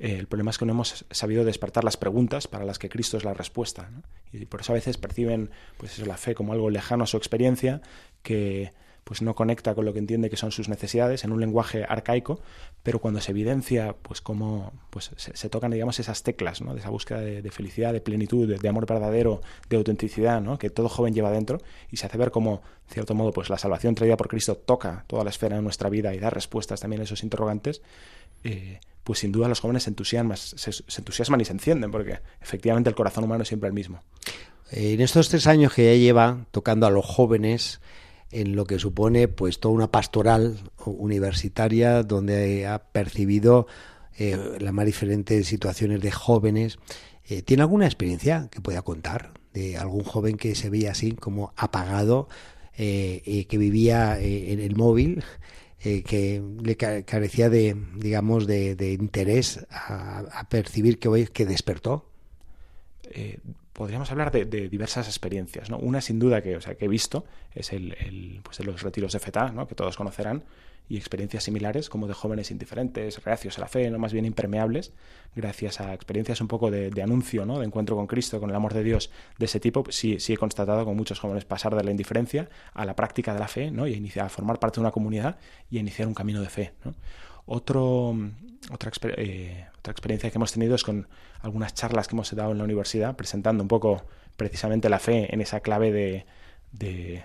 eh, 0.00 0.16
el 0.18 0.26
problema 0.26 0.50
es 0.50 0.58
que 0.58 0.66
no 0.66 0.72
hemos 0.72 1.04
sabido 1.10 1.44
despertar 1.44 1.84
las 1.84 1.96
preguntas 1.96 2.48
para 2.48 2.64
las 2.64 2.78
que 2.78 2.88
Cristo 2.88 3.16
es 3.16 3.24
la 3.24 3.34
respuesta. 3.34 3.88
Y 4.32 4.46
por 4.46 4.62
eso 4.62 4.72
a 4.72 4.74
veces 4.74 4.96
perciben 4.96 5.50
pues 5.76 5.98
la 6.06 6.16
fe 6.16 6.34
como 6.34 6.52
algo 6.52 6.70
lejano 6.70 7.04
a 7.04 7.06
su 7.06 7.16
experiencia, 7.16 7.82
que 8.22 8.72
pues 9.04 9.22
no 9.22 9.34
conecta 9.34 9.74
con 9.74 9.84
lo 9.84 9.92
que 9.92 9.98
entiende 9.98 10.30
que 10.30 10.36
son 10.36 10.52
sus 10.52 10.68
necesidades 10.68 11.24
en 11.24 11.32
un 11.32 11.40
lenguaje 11.40 11.84
arcaico, 11.88 12.40
pero 12.82 13.00
cuando 13.00 13.20
se 13.20 13.32
evidencia 13.32 13.94
pues 14.02 14.20
cómo 14.20 14.72
pues 14.90 15.10
se, 15.16 15.48
tocan 15.48 15.70
digamos 15.70 15.98
esas 15.98 16.22
teclas 16.22 16.60
¿no? 16.60 16.74
de 16.74 16.80
esa 16.80 16.90
búsqueda 16.90 17.20
de, 17.20 17.50
felicidad, 17.50 17.92
de 17.92 18.00
plenitud, 18.00 18.56
de, 18.58 18.68
amor 18.68 18.86
verdadero, 18.86 19.40
de 19.68 19.76
autenticidad, 19.76 20.40
¿no? 20.40 20.58
que 20.58 20.70
todo 20.70 20.88
joven 20.88 21.14
lleva 21.14 21.30
dentro 21.30 21.58
y 21.90 21.96
se 21.96 22.06
hace 22.06 22.18
ver 22.18 22.30
como 22.30 22.62
de 22.88 22.94
cierto 22.94 23.14
modo 23.14 23.32
pues 23.32 23.50
la 23.50 23.58
salvación 23.58 23.94
traída 23.94 24.16
por 24.16 24.28
Cristo 24.28 24.56
toca 24.56 25.04
toda 25.06 25.24
la 25.24 25.30
esfera 25.30 25.56
de 25.56 25.62
nuestra 25.62 25.88
vida 25.88 26.14
y 26.14 26.18
da 26.18 26.30
respuestas 26.30 26.80
también 26.80 27.00
a 27.00 27.04
esos 27.04 27.22
interrogantes. 27.22 27.82
Eh, 28.44 28.80
pues 29.04 29.20
sin 29.20 29.32
duda 29.32 29.48
los 29.48 29.60
jóvenes 29.60 29.84
se 29.84 29.90
entusiasman, 29.90 30.36
se, 30.36 30.70
entusiasman 30.98 31.40
y 31.40 31.44
se 31.44 31.52
encienden, 31.52 31.90
porque 31.90 32.20
efectivamente 32.40 32.90
el 32.90 32.94
corazón 32.94 33.24
humano 33.24 33.42
es 33.42 33.48
siempre 33.48 33.68
el 33.68 33.74
mismo. 33.74 34.02
En 34.70 35.00
estos 35.00 35.28
tres 35.28 35.46
años 35.46 35.74
que 35.74 35.84
ya 35.84 35.98
lleva 35.98 36.46
tocando 36.52 36.86
a 36.86 36.90
los 36.90 37.04
jóvenes, 37.04 37.80
en 38.30 38.56
lo 38.56 38.64
que 38.64 38.78
supone 38.78 39.28
pues 39.28 39.60
toda 39.60 39.74
una 39.74 39.90
pastoral 39.90 40.58
universitaria 40.84 42.02
donde 42.02 42.66
ha 42.66 42.78
percibido 42.78 43.66
eh, 44.18 44.38
las 44.60 44.72
más 44.72 44.86
diferentes 44.86 45.46
situaciones 45.46 46.00
de 46.00 46.10
jóvenes. 46.10 46.78
Eh, 47.28 47.42
¿Tiene 47.42 47.62
alguna 47.62 47.86
experiencia 47.86 48.48
que 48.50 48.60
pueda 48.60 48.82
contar 48.82 49.32
de 49.52 49.76
algún 49.76 50.04
joven 50.04 50.36
que 50.36 50.54
se 50.54 50.70
veía 50.70 50.92
así 50.92 51.12
como 51.12 51.52
apagado, 51.56 52.28
eh, 52.76 53.46
que 53.48 53.58
vivía 53.58 54.18
en 54.18 54.60
el 54.60 54.74
móvil 54.74 55.22
eh, 55.82 56.02
que 56.02 56.42
le 56.62 56.76
carecía 56.76 57.48
de, 57.48 57.76
digamos, 57.96 58.46
de, 58.46 58.98
interés 59.00 59.66
a, 59.70 60.46
percibir 60.50 60.98
que 60.98 61.08
hoy 61.08 61.26
que 61.26 61.46
despertó? 61.46 62.06
Podríamos 63.80 64.10
hablar 64.10 64.30
de, 64.30 64.44
diversas 64.68 65.08
experiencias. 65.08 65.70
¿no? 65.70 65.78
Una, 65.78 66.02
sin 66.02 66.18
duda, 66.18 66.42
que, 66.42 66.54
o 66.54 66.60
sea, 66.60 66.74
que 66.74 66.84
he 66.84 66.88
visto 66.88 67.24
es 67.54 67.72
el, 67.72 67.96
el 67.98 68.40
pues, 68.42 68.60
los 68.60 68.82
retiros 68.82 69.14
de 69.14 69.20
FETA, 69.20 69.52
¿no? 69.52 69.66
que 69.66 69.74
todos 69.74 69.96
conocerán, 69.96 70.44
y 70.90 70.98
experiencias 70.98 71.44
similares 71.44 71.88
como 71.88 72.06
de 72.06 72.12
jóvenes 72.12 72.50
indiferentes, 72.50 73.24
reacios 73.24 73.56
a 73.56 73.62
la 73.62 73.68
fe, 73.68 73.88
no 73.90 73.98
más 73.98 74.12
bien 74.12 74.26
impermeables, 74.26 74.92
gracias 75.34 75.80
a 75.80 75.94
experiencias 75.94 76.42
un 76.42 76.48
poco 76.48 76.70
de, 76.70 76.92
anuncio, 77.02 77.46
¿no? 77.46 77.58
de 77.58 77.64
encuentro 77.64 77.96
con 77.96 78.06
Cristo, 78.06 78.38
con 78.38 78.50
el 78.50 78.56
amor 78.56 78.74
de 78.74 78.84
Dios 78.84 79.10
de 79.38 79.46
ese 79.46 79.60
tipo, 79.60 79.84
sí, 79.88 80.20
sí 80.20 80.34
he 80.34 80.36
constatado 80.36 80.84
con 80.84 80.94
muchos 80.94 81.18
jóvenes 81.18 81.46
pasar 81.46 81.74
de 81.74 81.82
la 81.82 81.90
indiferencia 81.90 82.50
a 82.74 82.84
la 82.84 82.94
práctica 82.94 83.32
de 83.32 83.40
la 83.40 83.48
fe 83.48 83.70
¿no? 83.70 83.86
y 83.86 83.94
a, 83.94 83.96
iniciar, 83.96 84.26
a 84.26 84.28
formar 84.28 84.58
parte 84.58 84.74
de 84.74 84.80
una 84.82 84.90
comunidad 84.90 85.38
y 85.70 85.78
a 85.78 85.80
iniciar 85.80 86.06
un 86.06 86.12
camino 86.12 86.42
de 86.42 86.50
fe. 86.50 86.72
Otro, 87.46 88.16
otra, 88.70 88.90
eh, 89.16 89.66
otra 89.78 89.92
experiencia 89.92 90.30
que 90.30 90.38
hemos 90.38 90.52
tenido 90.52 90.74
es 90.74 90.84
con 90.84 91.08
algunas 91.40 91.74
charlas 91.74 92.08
que 92.08 92.14
hemos 92.14 92.34
dado 92.34 92.52
en 92.52 92.58
la 92.58 92.64
universidad, 92.64 93.16
presentando 93.16 93.62
un 93.62 93.68
poco 93.68 94.02
precisamente 94.36 94.88
la 94.88 94.98
fe 94.98 95.32
en 95.34 95.40
esa 95.40 95.60
clave 95.60 95.92
de 96.72 97.24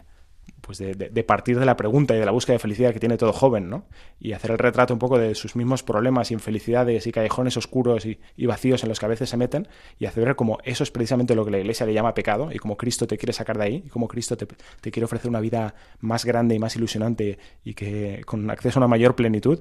pues 0.66 0.80
de, 0.80 1.24
partir 1.24 1.60
de 1.60 1.66
la 1.66 1.78
pregunta 1.78 2.16
y 2.16 2.20
de 2.20 2.26
la 2.26 2.32
búsqueda 2.32 2.54
de 2.54 2.60
felicidad 2.60 2.92
que 2.92 3.00
tiene 3.00 3.18
todo 3.18 3.32
joven, 3.34 3.70
¿no? 3.70 3.86
Y 4.20 4.34
hacer 4.34 4.50
el 4.50 4.58
retrato 4.58 4.94
un 4.94 5.00
poco 5.00 5.20
de 5.20 5.36
sus 5.36 5.56
mismos 5.56 5.84
problemas, 5.84 6.32
infelicidades 6.32 7.06
y 7.06 7.12
callejones 7.12 7.56
oscuros 7.56 8.06
y, 8.06 8.18
vacíos 8.46 8.82
en 8.84 8.90
los 8.90 9.00
que 9.00 9.06
a 9.06 9.10
veces 9.10 9.30
se 9.30 9.38
meten 9.38 9.68
y 10.00 10.06
hacer 10.06 10.26
ver 10.26 10.36
como 10.36 10.58
eso 10.64 10.84
es 10.84 10.90
precisamente 10.90 11.36
lo 11.36 11.46
que 11.46 11.52
la 11.52 11.60
iglesia 11.60 11.86
le 11.86 11.94
llama 11.94 12.14
pecado 12.14 12.52
y 12.52 12.58
como 12.58 12.78
Cristo 12.78 13.06
te 13.06 13.18
quiere 13.18 13.34
sacar 13.34 13.58
de 13.58 13.64
ahí 13.64 13.84
y 13.86 13.90
como 13.90 14.08
Cristo 14.08 14.38
te, 14.38 14.48
quiere 14.92 15.06
ofrecer 15.06 15.30
una 15.30 15.40
vida 15.40 15.76
más 16.00 16.26
grande 16.26 16.56
y 16.56 16.60
más 16.60 16.76
ilusionante 16.76 17.38
y 17.64 17.76
que 17.76 18.22
con 18.26 18.50
acceso 18.50 18.80
a 18.80 18.82
una 18.82 18.88
mayor 18.88 19.16
plenitud. 19.16 19.60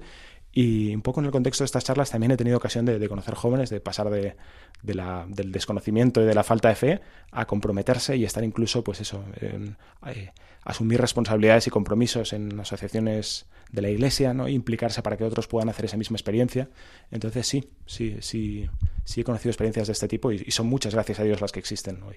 Y 0.56 0.94
un 0.94 1.02
poco 1.02 1.20
en 1.20 1.26
el 1.26 1.32
contexto 1.32 1.64
de 1.64 1.66
estas 1.66 1.82
charlas 1.82 2.10
también 2.10 2.30
he 2.30 2.36
tenido 2.36 2.56
ocasión 2.56 2.84
de, 2.84 3.08
conocer 3.08 3.34
jóvenes, 3.34 3.70
de 3.70 3.80
pasar 3.80 4.08
de, 4.08 4.36
la, 4.84 5.26
del 5.28 5.50
desconocimiento 5.50 6.22
y 6.22 6.24
de 6.24 6.34
la 6.34 6.44
falta 6.44 6.68
de 6.68 6.76
fe 6.76 7.00
a 7.32 7.44
comprometerse 7.44 8.16
y 8.16 8.24
estar 8.24 8.44
incluso, 8.44 8.84
pues 8.84 9.00
eso, 9.00 9.24
en, 9.40 9.76
eh, 10.06 10.30
asumir 10.62 11.00
responsabilidades 11.00 11.66
y 11.66 11.70
compromisos 11.70 12.32
en 12.32 12.58
asociaciones 12.60 13.46
de 13.72 13.82
la 13.82 13.90
iglesia, 13.90 14.32
¿no? 14.32 14.48
implicarse 14.48 15.02
para 15.02 15.16
que 15.16 15.24
otros 15.24 15.48
puedan 15.48 15.68
hacer 15.68 15.86
esa 15.86 15.96
misma 15.96 16.16
experiencia. 16.16 16.68
Entonces 17.10 17.48
sí, 17.48 17.68
sí, 17.86 18.18
sí, 18.20 18.70
sí 19.04 19.22
he 19.22 19.24
conocido 19.24 19.50
experiencias 19.50 19.88
de 19.88 19.92
este 19.92 20.06
tipo 20.06 20.30
y, 20.30 20.38
son 20.52 20.66
muchas, 20.66 20.94
gracias 20.94 21.18
a 21.18 21.24
Dios, 21.24 21.40
las 21.40 21.50
que 21.50 21.58
existen 21.58 22.00
hoy. 22.04 22.16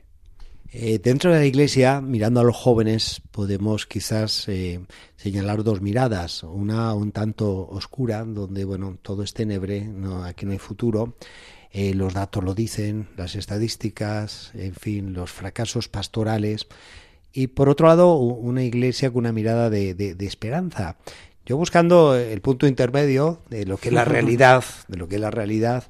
Eh, 0.72 1.00
dentro 1.00 1.32
de 1.32 1.40
la 1.40 1.46
iglesia, 1.46 2.02
mirando 2.02 2.42
a 2.42 2.44
los 2.44 2.56
jóvenes, 2.56 3.22
podemos 3.32 3.86
quizás 3.86 4.48
eh, 4.50 4.82
señalar 5.16 5.64
dos 5.64 5.82
miradas. 5.82 6.44
Una 6.44 6.94
un 6.94 7.12
tanto 7.12 7.68
oscura, 7.70 8.24
donde 8.26 8.66
bueno, 8.66 8.98
todo 9.02 9.24
es 9.24 9.34
tenebre, 9.34 9.82
no, 9.86 10.24
aquí 10.24 10.46
no 10.46 10.52
hay 10.52 10.58
futuro. 10.58 11.16
Eh, 11.72 11.94
los 11.94 12.14
datos 12.14 12.44
lo 12.44 12.54
dicen, 12.54 13.08
las 13.16 13.36
estadísticas, 13.36 14.52
en 14.56 14.74
fin, 14.74 15.14
los 15.14 15.32
fracasos 15.32 15.88
pastorales. 15.88 16.68
Y 17.32 17.48
por 17.48 17.70
otro 17.70 17.88
lado, 17.88 18.16
una 18.18 18.64
iglesia 18.64 19.10
con 19.10 19.20
una 19.20 19.32
mirada 19.32 19.70
de, 19.70 19.94
de 19.94 20.26
esperanza. 20.26 20.98
Yo 21.46 21.56
buscando 21.56 22.16
el 22.16 22.42
punto 22.42 22.68
intermedio 22.68 23.40
de 23.50 23.66
lo 23.66 23.78
que 23.78 23.88
es 23.88 23.94
la 23.94 24.06
realidad, 24.06 24.66
de 24.90 24.98
lo 24.98 25.08
que 25.08 25.16
es 25.16 25.22
la 25.22 25.32
realidad, 25.32 25.86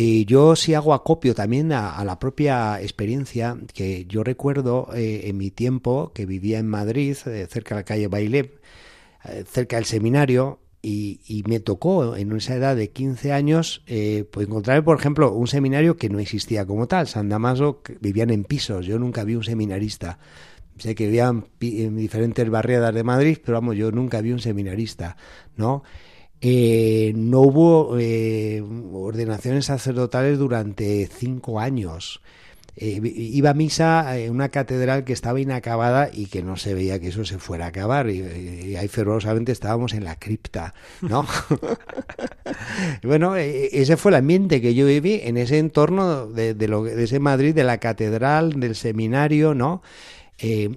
y 0.00 0.26
yo 0.26 0.54
sí 0.54 0.74
hago 0.74 0.94
acopio 0.94 1.34
también 1.34 1.72
a, 1.72 2.04
la 2.04 2.20
propia 2.20 2.80
experiencia 2.80 3.58
que 3.74 4.06
yo 4.06 4.22
recuerdo 4.22 4.90
eh, 4.94 5.22
en 5.24 5.36
mi 5.36 5.50
tiempo 5.50 6.12
que 6.14 6.24
vivía 6.24 6.60
en 6.60 6.68
Madrid, 6.68 7.16
eh, 7.26 7.48
cerca 7.50 7.74
de 7.74 7.80
la 7.80 7.84
calle 7.84 8.06
Bailé, 8.06 8.54
eh, 9.24 9.44
cerca 9.44 9.74
del 9.74 9.86
seminario, 9.86 10.60
y, 10.80 11.42
me 11.48 11.58
tocó 11.58 12.14
en 12.14 12.30
esa 12.36 12.54
edad 12.54 12.76
de 12.76 12.90
15 12.90 13.32
años 13.32 13.82
pues 14.30 14.46
encontrarme, 14.46 14.84
por 14.84 14.98
ejemplo, 14.98 15.32
un 15.32 15.48
seminario 15.48 15.96
que 15.96 16.08
no 16.08 16.20
existía 16.20 16.64
como 16.64 16.86
tal. 16.86 17.08
San 17.08 17.28
Damaso 17.28 17.82
vivían 18.00 18.30
en 18.30 18.44
pisos, 18.44 18.86
yo 18.86 19.00
nunca 19.00 19.24
vi 19.24 19.34
un 19.34 19.42
seminarista. 19.42 20.20
Sé 20.78 20.94
que 20.94 21.06
vivían 21.06 21.46
en 21.60 21.96
diferentes 21.96 22.48
barriadas 22.48 22.94
de 22.94 23.02
Madrid, 23.02 23.38
pero 23.44 23.58
vamos, 23.58 23.76
yo 23.76 23.90
nunca 23.90 24.20
vi 24.20 24.30
un 24.30 24.38
seminarista, 24.38 25.16
¿no? 25.56 25.82
Eh, 26.40 27.12
no 27.16 27.40
hubo 27.40 27.98
eh, 27.98 28.62
ordenaciones 28.92 29.66
sacerdotales 29.66 30.38
durante 30.38 31.08
cinco 31.08 31.58
años. 31.58 32.20
Eh, 32.76 33.00
iba 33.02 33.50
a 33.50 33.54
misa 33.54 34.16
en 34.18 34.30
una 34.30 34.50
catedral 34.50 35.02
que 35.02 35.12
estaba 35.12 35.40
inacabada 35.40 36.10
y 36.12 36.26
que 36.26 36.44
no 36.44 36.56
se 36.56 36.74
veía 36.74 37.00
que 37.00 37.08
eso 37.08 37.24
se 37.24 37.38
fuera 37.38 37.64
a 37.64 37.68
acabar. 37.68 38.08
Y, 38.08 38.76
ahí 38.76 38.86
fervorosamente 38.86 39.50
estábamos 39.50 39.94
en 39.94 40.04
la 40.04 40.16
cripta, 40.16 40.74
¿no? 41.00 41.26
bueno, 43.02 43.34
ese 43.34 43.96
fue 43.96 44.12
el 44.12 44.16
ambiente 44.16 44.60
que 44.60 44.74
yo 44.74 44.86
viví 44.86 45.20
en 45.24 45.38
ese 45.38 45.58
entorno 45.58 46.28
de, 46.28 46.54
lo, 46.68 46.84
de 46.84 47.02
ese 47.02 47.18
Madrid, 47.18 47.52
de 47.52 47.64
la 47.64 47.78
catedral, 47.78 48.60
del 48.60 48.76
seminario, 48.76 49.54
¿no? 49.54 49.82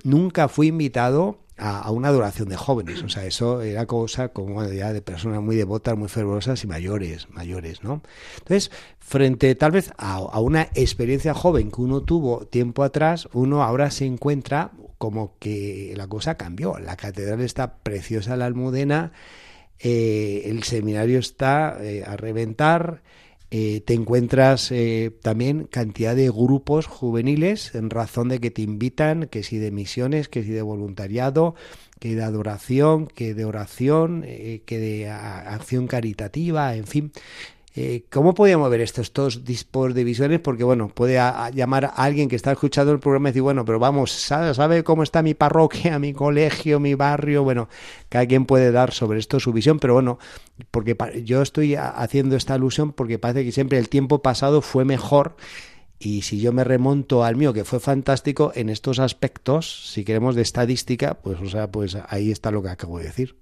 nunca 0.04 0.48
fui 0.48 0.70
invitado 0.70 1.38
a, 1.62 1.92
una 1.92 2.08
adoración 2.08 2.50
de 2.50 2.58
jóvenes. 2.58 3.04
O 3.04 3.10
sea, 3.10 3.26
eso 3.26 3.62
era 3.62 3.86
cosa 3.86 4.30
como 4.30 4.66
ya 4.66 4.92
de 4.92 5.02
personas 5.02 5.42
muy 5.42 5.56
devotas, 5.56 5.96
muy 5.98 6.10
fervorosas 6.10 6.64
y 6.64 6.68
mayores, 6.68 7.30
mayores, 7.30 7.84
¿no? 7.84 8.02
Entonces, 8.40 8.72
frente 9.00 9.54
tal 9.56 9.72
vez 9.72 9.92
a, 9.98 10.20
una 10.40 10.64
experiencia 10.74 11.34
joven 11.34 11.72
que 11.72 11.82
uno 11.82 12.02
tuvo 12.02 12.46
tiempo 12.48 12.84
atrás, 12.84 13.30
uno 13.34 13.64
ahora 13.64 13.92
se 13.92 14.06
encuentra 14.06 14.72
como 14.98 15.38
que 15.40 15.94
la 15.96 16.08
cosa 16.08 16.36
cambió. 16.36 16.80
La 16.80 16.98
catedral 16.98 17.42
está 17.42 17.76
preciosa, 17.76 18.36
la 18.36 18.46
almudena, 18.46 19.12
eh, 19.80 20.44
el 20.46 20.64
seminario 20.64 21.20
está 21.20 21.78
eh, 21.82 22.04
a 22.06 22.18
reventar. 22.18 23.02
Eh, 23.54 23.82
te 23.84 23.94
encuentras 23.94 24.72
eh, 24.72 25.12
también 25.22 25.66
cantidad 25.66 26.16
de 26.16 26.30
grupos 26.30 26.88
juveniles 26.88 27.76
en 27.76 27.90
razón 27.90 28.30
de 28.30 28.40
que 28.40 28.50
te 28.50 28.62
invitan, 28.62 29.28
que 29.28 29.44
si 29.44 29.58
de 29.58 29.72
misiones, 29.72 30.30
que 30.30 30.42
si 30.42 30.52
de 30.52 30.62
voluntariado, 30.62 31.56
que 32.00 32.16
de 32.16 32.24
adoración, 32.24 33.08
que 33.08 33.34
de 33.34 33.44
oración, 33.44 34.24
eh, 34.26 34.62
que 34.66 34.80
de 34.80 35.10
acción 35.10 35.88
caritativa, 35.88 36.76
en 36.76 36.88
fin. 36.88 37.12
Eh, 37.74 38.04
¿Cómo 38.10 38.34
podíamos 38.34 38.70
ver 38.70 38.82
estos 38.82 39.14
dos 39.14 39.46
tipos 39.46 39.94
de 39.94 40.04
visiones? 40.04 40.42
Porque, 40.42 40.66
bueno, 40.66 40.90
puede 40.90 41.16
llamar 41.54 41.86
a 41.86 41.90
alguien 41.90 42.28
que 42.28 42.36
está 42.36 42.52
escuchando 42.52 42.92
el 42.92 43.00
programa 43.00 43.30
y 43.30 43.32
decir, 43.32 43.44
bueno, 43.44 43.64
pero 43.64 43.80
vamos, 43.80 44.12
¿sabe, 44.12 44.84
cómo 44.84 45.04
está 45.04 45.22
mi 45.22 45.34
parroquia, 45.34 45.98
mi 45.98 46.12
colegio, 46.12 46.82
mi 46.82 46.96
barrio? 46.96 47.44
Bueno, 47.44 47.70
cada 48.10 48.26
quien 48.26 48.46
puede 48.46 48.74
dar 48.74 48.92
sobre 48.92 49.20
esto 49.20 49.40
su 49.40 49.54
visión, 49.54 49.80
pero 49.80 49.94
bueno, 49.94 50.20
porque 50.70 50.98
yo 51.24 51.42
estoy 51.42 51.76
haciendo 51.76 52.36
esta 52.36 52.56
alusión 52.56 52.92
porque 52.92 53.20
parece 53.20 53.46
que 53.46 53.54
siempre 53.54 53.78
el 53.78 53.88
tiempo 53.88 54.22
pasado 54.22 54.62
fue 54.62 54.84
mejor 54.84 55.38
y 55.98 56.24
si 56.24 56.42
yo 56.42 56.52
me 56.52 56.66
remonto 56.66 57.24
al 57.24 57.38
mío, 57.38 57.54
que 57.54 57.64
fue 57.64 57.80
fantástico, 57.80 58.52
en 58.54 58.70
estos 58.70 59.00
aspectos, 59.00 59.92
si 59.92 60.04
queremos 60.04 60.36
de 60.36 60.42
estadística, 60.42 61.14
pues, 61.14 61.40
o 61.40 61.48
sea, 61.48 61.72
pues 61.72 61.96
ahí 62.10 62.32
está 62.32 62.52
lo 62.52 62.62
que 62.64 62.70
acabo 62.70 62.98
de 62.98 63.06
decir. 63.06 63.36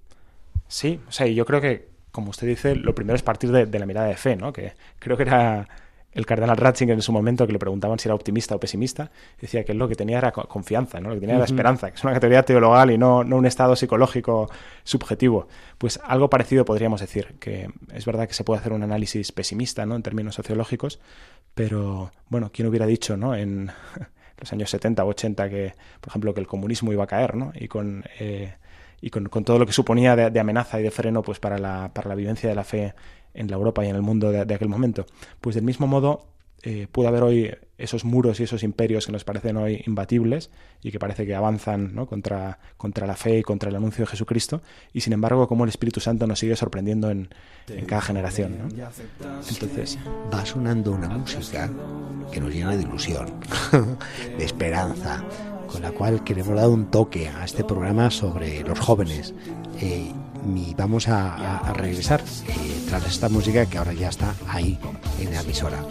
Sí, 0.68 1.00
o 1.08 1.10
sea, 1.10 1.26
yo 1.26 1.44
creo 1.46 1.60
que 1.60 1.89
como 2.12 2.30
usted 2.30 2.46
dice, 2.46 2.74
lo 2.74 2.94
primero 2.94 3.16
es 3.16 3.22
partir 3.22 3.50
de, 3.50 3.78
la 3.78 3.86
mirada 3.86 4.08
de 4.08 4.16
fe, 4.16 4.36
¿no? 4.36 4.52
Que 4.52 4.72
creo 4.98 5.16
que 5.16 5.24
era 5.24 5.68
el 6.12 6.26
cardenal 6.26 6.56
Ratzinger 6.56 6.94
en 6.94 7.02
su 7.02 7.12
momento 7.12 7.46
que 7.46 7.52
le 7.52 7.58
preguntaban 7.58 7.98
si 7.98 8.08
era 8.08 8.14
optimista 8.14 8.56
o 8.56 8.60
pesimista, 8.60 9.10
decía 9.40 9.64
que 9.64 9.74
lo 9.74 9.88
que 9.88 9.94
tenía 9.94 10.18
era 10.18 10.32
confianza, 10.32 11.00
¿no? 11.00 11.10
lo 11.10 11.14
que 11.14 11.20
tenía 11.20 11.36
era 11.36 11.44
esperanza, 11.44 11.88
que 11.88 11.96
es 11.96 12.02
una 12.02 12.12
categoría 12.12 12.42
teologal 12.42 12.90
y 12.90 12.98
no, 12.98 13.22
no 13.22 13.36
un 13.36 13.46
estado 13.46 13.76
psicológico 13.76 14.50
subjetivo. 14.82 15.46
Pues 15.78 16.00
algo 16.02 16.28
parecido 16.28 16.64
podríamos 16.64 17.00
decir, 17.00 17.36
que 17.38 17.70
es 17.94 18.04
verdad 18.06 18.26
que 18.26 18.34
se 18.34 18.42
puede 18.42 18.58
hacer 18.58 18.72
un 18.72 18.82
análisis 18.82 19.30
pesimista 19.30 19.86
¿no? 19.86 19.94
en 19.94 20.02
términos 20.02 20.34
sociológicos, 20.34 20.98
pero 21.54 22.10
bueno, 22.28 22.50
¿quién 22.52 22.66
hubiera 22.66 22.86
dicho 22.86 23.16
¿no? 23.16 23.36
en 23.36 23.70
los 24.38 24.52
años 24.52 24.68
70 24.70 25.04
o 25.04 25.08
80 25.08 25.48
que, 25.48 25.74
por 26.00 26.10
ejemplo, 26.10 26.34
que 26.34 26.40
el 26.40 26.48
comunismo 26.48 26.92
iba 26.92 27.04
a 27.04 27.08
caer 27.08 27.36
¿no? 27.36 27.52
y 27.54 27.68
con... 27.68 28.04
Eh, 28.18 28.54
y 29.00 29.10
con, 29.10 29.26
todo 29.26 29.58
lo 29.58 29.66
que 29.66 29.72
suponía 29.72 30.16
de, 30.16 30.40
amenaza 30.40 30.80
y 30.80 30.82
de 30.82 30.90
freno 30.90 31.22
pues 31.22 31.38
para 31.40 31.58
la, 31.58 31.90
para 31.94 32.08
la 32.08 32.14
vivencia 32.14 32.48
de 32.48 32.54
la 32.54 32.64
fe 32.64 32.94
en 33.34 33.48
la 33.48 33.56
Europa 33.56 33.84
y 33.84 33.88
en 33.88 33.96
el 33.96 34.02
mundo 34.02 34.30
de, 34.30 34.54
aquel 34.54 34.68
momento. 34.68 35.06
Pues 35.40 35.54
del 35.54 35.64
mismo 35.64 35.86
modo 35.86 36.26
eh, 36.62 36.86
puede 36.90 37.08
haber 37.08 37.22
hoy 37.22 37.54
esos 37.78 38.04
muros 38.04 38.38
y 38.40 38.42
esos 38.42 38.62
imperios 38.62 39.06
que 39.06 39.12
nos 39.12 39.24
parecen 39.24 39.56
hoy 39.56 39.82
imbatibles 39.86 40.50
y 40.82 40.92
que 40.92 40.98
parece 40.98 41.24
que 41.24 41.34
avanzan 41.34 41.94
¿no? 41.94 42.06
contra, 42.06 42.58
contra 42.76 43.06
la 43.06 43.16
fe 43.16 43.38
y 43.38 43.42
contra 43.42 43.70
el 43.70 43.76
anuncio 43.76 44.04
de 44.04 44.10
Jesucristo, 44.10 44.60
y 44.92 45.00
sin 45.00 45.14
embargo 45.14 45.48
como 45.48 45.64
el 45.64 45.70
Espíritu 45.70 46.00
Santo 46.00 46.26
nos 46.26 46.38
sigue 46.38 46.56
sorprendiendo 46.56 47.10
en, 47.10 47.30
en 47.68 47.86
cada 47.86 48.02
generación. 48.02 48.68
Entonces 49.48 49.98
va 50.32 50.44
sonando 50.44 50.92
una 50.92 51.08
música 51.08 51.70
que 52.30 52.40
nos 52.40 52.52
llena 52.52 52.76
de 52.76 52.82
ilusión, 52.82 53.40
de 54.38 54.44
esperanza, 54.44 55.24
con 55.70 55.82
la 55.82 55.92
cual 55.92 56.24
queremos 56.24 56.56
dar 56.56 56.68
un 56.68 56.90
toque 56.90 57.28
a 57.28 57.44
este 57.44 57.64
programa 57.64 58.10
sobre 58.10 58.62
los 58.62 58.78
jóvenes. 58.78 59.34
Eh, 59.80 60.12
y 60.56 60.74
vamos 60.74 61.08
a, 61.08 61.72
regresar 61.74 62.20
eh, 62.20 62.84
tras 62.88 63.06
esta 63.06 63.28
música 63.28 63.66
que 63.66 63.78
ahora 63.78 63.92
ya 63.92 64.08
está 64.08 64.34
ahí 64.48 64.78
en 65.20 65.32
la 65.32 65.40
emisora. 65.40 65.84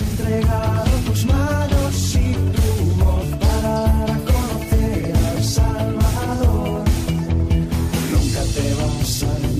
Entregado 0.00 0.90
tus 1.06 1.26
manos 1.26 2.16
y 2.16 2.32
tu 2.32 3.04
voz 3.04 3.26
para 3.40 4.18
conocer 4.24 5.12
al 5.14 5.44
Salvador. 5.44 6.84
Nunca 8.10 8.42
te 8.54 8.74
vamos 8.74 9.22
a 9.22 9.51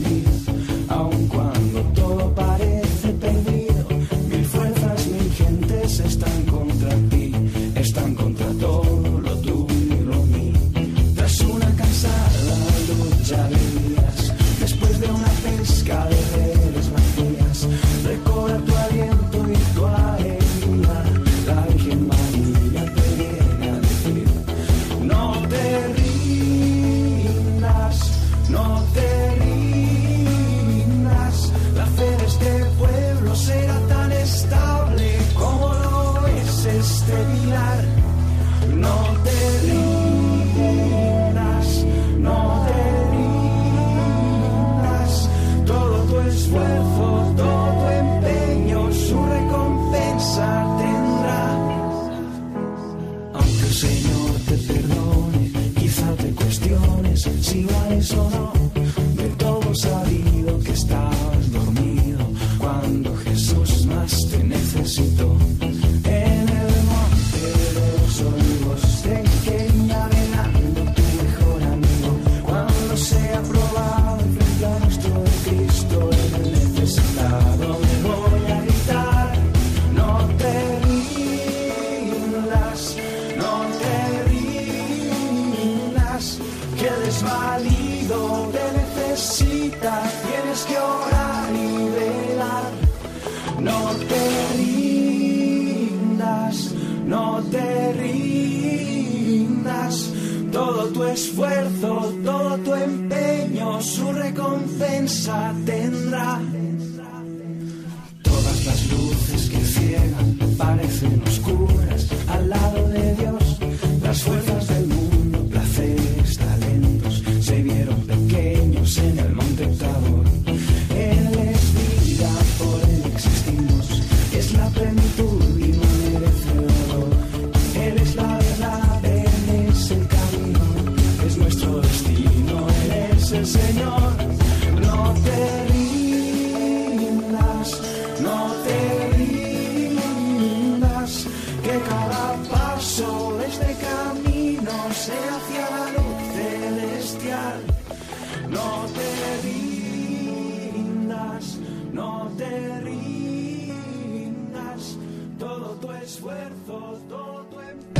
Señor. 133.45 134.02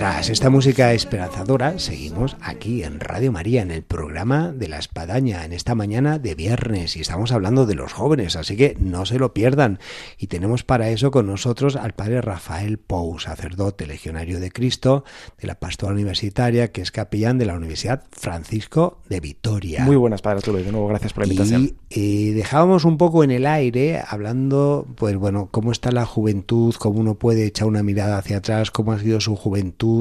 Tras 0.03 0.31
esta 0.31 0.51
música 0.51 0.93
esperanzadora, 0.93 1.79
seguimos 1.79 2.37
aquí 2.41 2.83
en 2.83 2.99
Radio 2.99 3.31
María, 3.31 3.63
en 3.63 3.71
el 3.71 3.85
programa 3.85 4.51
de 4.51 4.67
la 4.67 4.79
Espadaña, 4.79 5.45
en 5.45 5.53
esta 5.53 5.77
mañana 5.77 6.19
de 6.19 6.35
viernes, 6.35 6.97
y 6.97 7.03
estamos 7.03 7.31
hablando 7.31 7.67
de 7.67 7.77
los 7.77 7.93
jóvenes, 7.93 8.35
así 8.35 8.57
que 8.57 8.77
no 8.81 9.07
se 9.07 9.21
lo 9.21 9.33
pierdan. 9.33 9.79
Y 10.19 10.27
tenemos 10.27 10.65
para 10.65 10.91
eso 10.91 11.13
con 11.13 11.29
nosotros 11.29 11.77
al 11.77 11.93
padre 11.93 12.21
Rafael 12.21 12.79
Pou, 12.79 13.21
sacerdote 13.21 13.87
legionario 13.87 14.41
de 14.41 14.51
Cristo, 14.51 15.05
de 15.41 15.47
la 15.47 15.61
Pastoral 15.61 15.95
Universitaria, 15.95 16.73
que 16.73 16.81
es 16.81 16.91
capellán 16.91 17.39
de 17.39 17.47
la 17.47 17.55
Universidad 17.55 18.03
Francisco 18.11 18.99
de 19.09 19.21
Vitoria. 19.21 19.85
Muy 19.85 19.95
buenas, 19.95 20.21
Padre 20.21 20.39
Arturo, 20.39 20.59
y 20.59 20.65
de 20.65 20.73
nuevo 20.73 20.89
gracias 20.89 21.13
por 21.13 21.29
la 21.29 21.33
invitación. 21.33 21.77
Y 21.91 22.31
eh, 22.31 22.35
dejábamos 22.35 22.85
un 22.85 22.99
poco 22.99 23.23
en 23.23 23.31
el 23.31 23.47
aire 23.47 24.03
hablando, 24.05 24.85
pues 24.97 25.17
bueno, 25.17 25.49
cómo 25.53 25.71
está 25.71 25.93
la 25.93 26.07
juventud, 26.07 26.75
cómo 26.77 26.99
uno 26.99 27.15
puede 27.15 27.47
echar 27.47 27.69
una 27.69 27.85
mirada 27.85 28.19
hacia 28.19 28.39
atrás, 28.39 28.73
cómo 28.73 28.91
ha 28.91 28.99
sido 28.99 29.21
su 29.21 29.37
juventud. 29.37 29.92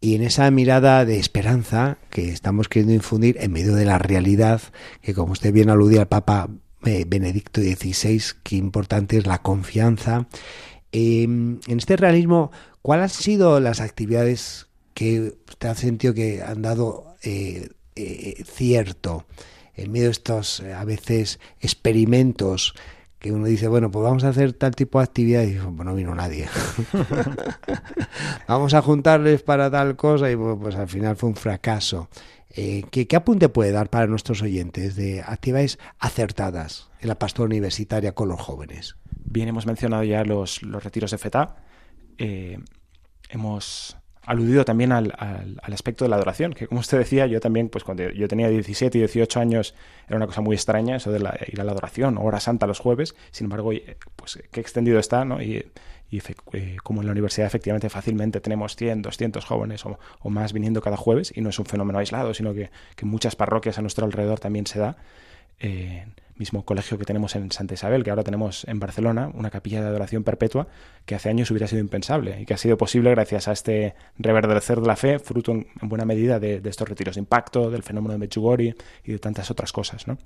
Y 0.00 0.14
en 0.14 0.22
esa 0.22 0.50
mirada 0.50 1.04
de 1.04 1.18
esperanza 1.18 1.98
que 2.10 2.30
estamos 2.30 2.68
queriendo 2.68 2.94
infundir 2.94 3.36
en 3.40 3.52
medio 3.52 3.74
de 3.74 3.84
la 3.84 3.98
realidad, 3.98 4.60
que 5.02 5.12
como 5.12 5.32
usted 5.32 5.52
bien 5.52 5.70
aludía 5.70 6.02
al 6.02 6.08
Papa 6.08 6.48
eh, 6.84 7.04
Benedicto 7.06 7.60
XVI, 7.60 8.22
qué 8.44 8.56
importante 8.56 9.16
es 9.16 9.26
la 9.26 9.42
confianza. 9.42 10.28
Eh, 10.92 11.24
en 11.24 11.60
este 11.66 11.96
realismo, 11.96 12.50
¿cuáles 12.82 13.16
han 13.16 13.22
sido 13.22 13.60
las 13.60 13.80
actividades 13.80 14.68
que 14.94 15.34
usted 15.48 15.68
ha 15.68 15.74
sentido 15.74 16.14
que 16.14 16.42
han 16.42 16.62
dado 16.62 17.16
eh, 17.22 17.68
eh, 17.94 18.42
cierto 18.44 19.26
en 19.74 19.92
medio 19.92 20.06
de 20.06 20.12
estos 20.12 20.60
a 20.60 20.84
veces 20.84 21.38
experimentos 21.60 22.74
que 23.18 23.32
uno 23.32 23.46
dice, 23.46 23.68
bueno, 23.68 23.90
pues 23.90 24.02
vamos 24.02 24.24
a 24.24 24.28
hacer 24.28 24.52
tal 24.52 24.76
tipo 24.76 24.98
de 24.98 25.04
actividad 25.04 25.42
y 25.42 25.54
dice, 25.54 25.62
pues 25.64 25.86
no 25.86 25.94
vino 25.94 26.14
nadie. 26.14 26.48
vamos 28.48 28.74
a 28.74 28.82
juntarles 28.82 29.42
para 29.42 29.70
tal 29.70 29.96
cosa 29.96 30.30
y 30.30 30.36
pues, 30.36 30.56
pues 30.60 30.76
al 30.76 30.88
final 30.88 31.16
fue 31.16 31.28
un 31.28 31.36
fracaso. 31.36 32.08
Eh, 32.50 32.84
¿qué, 32.90 33.06
¿Qué 33.06 33.16
apunte 33.16 33.48
puede 33.48 33.72
dar 33.72 33.90
para 33.90 34.06
nuestros 34.06 34.40
oyentes 34.42 34.96
de 34.96 35.22
actividades 35.22 35.78
acertadas 35.98 36.88
en 37.00 37.08
la 37.08 37.18
pastora 37.18 37.46
universitaria 37.46 38.14
con 38.14 38.28
los 38.28 38.40
jóvenes? 38.40 38.96
Bien, 39.24 39.48
hemos 39.48 39.66
mencionado 39.66 40.04
ya 40.04 40.24
los, 40.24 40.62
los 40.62 40.82
retiros 40.82 41.10
de 41.10 41.18
FETA. 41.18 41.56
Eh, 42.16 42.58
hemos 43.28 43.97
aludido 44.28 44.64
también 44.64 44.92
al, 44.92 45.14
al, 45.18 45.72
aspecto 45.72 46.04
de 46.04 46.10
la 46.10 46.16
adoración, 46.16 46.52
que 46.52 46.66
como 46.66 46.80
usted 46.80 46.98
decía, 46.98 47.26
yo 47.26 47.40
también, 47.40 47.70
pues 47.70 47.82
cuando 47.82 48.10
yo 48.10 48.28
tenía 48.28 48.48
17 48.48 48.98
y 48.98 49.00
18 49.00 49.40
años, 49.40 49.74
era 50.06 50.16
una 50.16 50.26
cosa 50.26 50.42
muy 50.42 50.54
extraña 50.54 50.96
eso 50.96 51.10
de 51.10 51.18
la, 51.18 51.38
ir 51.46 51.58
a 51.60 51.64
la 51.64 51.72
adoración, 51.72 52.18
hora 52.18 52.38
santa 52.38 52.66
los 52.66 52.78
jueves, 52.78 53.16
sin 53.30 53.46
embargo, 53.46 53.72
pues 54.16 54.38
qué 54.50 54.60
extendido 54.60 54.98
está, 54.98 55.24
¿no? 55.24 55.42
Y, 55.42 55.64
eh, 56.10 56.76
como 56.82 57.00
en 57.02 57.06
la 57.06 57.12
universidad 57.12 57.46
efectivamente 57.46 57.90
fácilmente 57.90 58.40
tenemos 58.40 58.76
100, 58.76 59.02
200 59.02 59.44
jóvenes 59.44 59.84
o, 59.84 59.98
o, 60.20 60.30
más 60.30 60.52
viniendo 60.52 60.82
cada 60.82 60.96
jueves, 60.96 61.32
y 61.34 61.40
no 61.40 61.48
es 61.48 61.58
un 61.58 61.66
fenómeno 61.66 61.98
aislado, 61.98 62.34
sino 62.34 62.52
que, 62.52 62.70
que 62.96 63.06
muchas 63.06 63.34
parroquias 63.34 63.78
a 63.78 63.82
nuestro 63.82 64.04
alrededor 64.04 64.40
también 64.40 64.66
se 64.66 64.78
da. 64.78 64.96
Eh, 65.60 66.06
mismo 66.38 66.64
colegio 66.64 66.98
que 66.98 67.04
tenemos 67.04 67.34
en 67.36 67.50
Santa 67.50 67.74
Isabel, 67.74 68.04
que 68.04 68.10
ahora 68.10 68.22
tenemos 68.22 68.64
en 68.68 68.78
Barcelona, 68.78 69.30
una 69.34 69.50
capilla 69.50 69.80
de 69.80 69.88
adoración 69.88 70.24
perpetua 70.24 70.68
que 71.04 71.14
hace 71.14 71.28
años 71.28 71.50
hubiera 71.50 71.66
sido 71.66 71.80
impensable 71.80 72.40
y 72.40 72.46
que 72.46 72.54
ha 72.54 72.56
sido 72.56 72.76
posible 72.76 73.10
gracias 73.10 73.48
a 73.48 73.52
este 73.52 73.94
reverdecer 74.18 74.80
de 74.80 74.86
la 74.86 74.96
fe, 74.96 75.18
fruto 75.18 75.52
en, 75.52 75.66
en 75.80 75.88
buena 75.88 76.04
medida 76.04 76.38
de, 76.38 76.62
estos 76.64 76.88
retiros 76.88 77.16
de 77.16 77.20
impacto, 77.20 77.70
del 77.70 77.82
fenómeno 77.82 78.12
de 78.12 78.18
Medjugorje 78.18 78.76
y 79.04 79.12
de 79.12 79.18
tantas 79.18 79.50
otras 79.50 79.72
cosas. 79.72 80.06
¿no? 80.06 80.18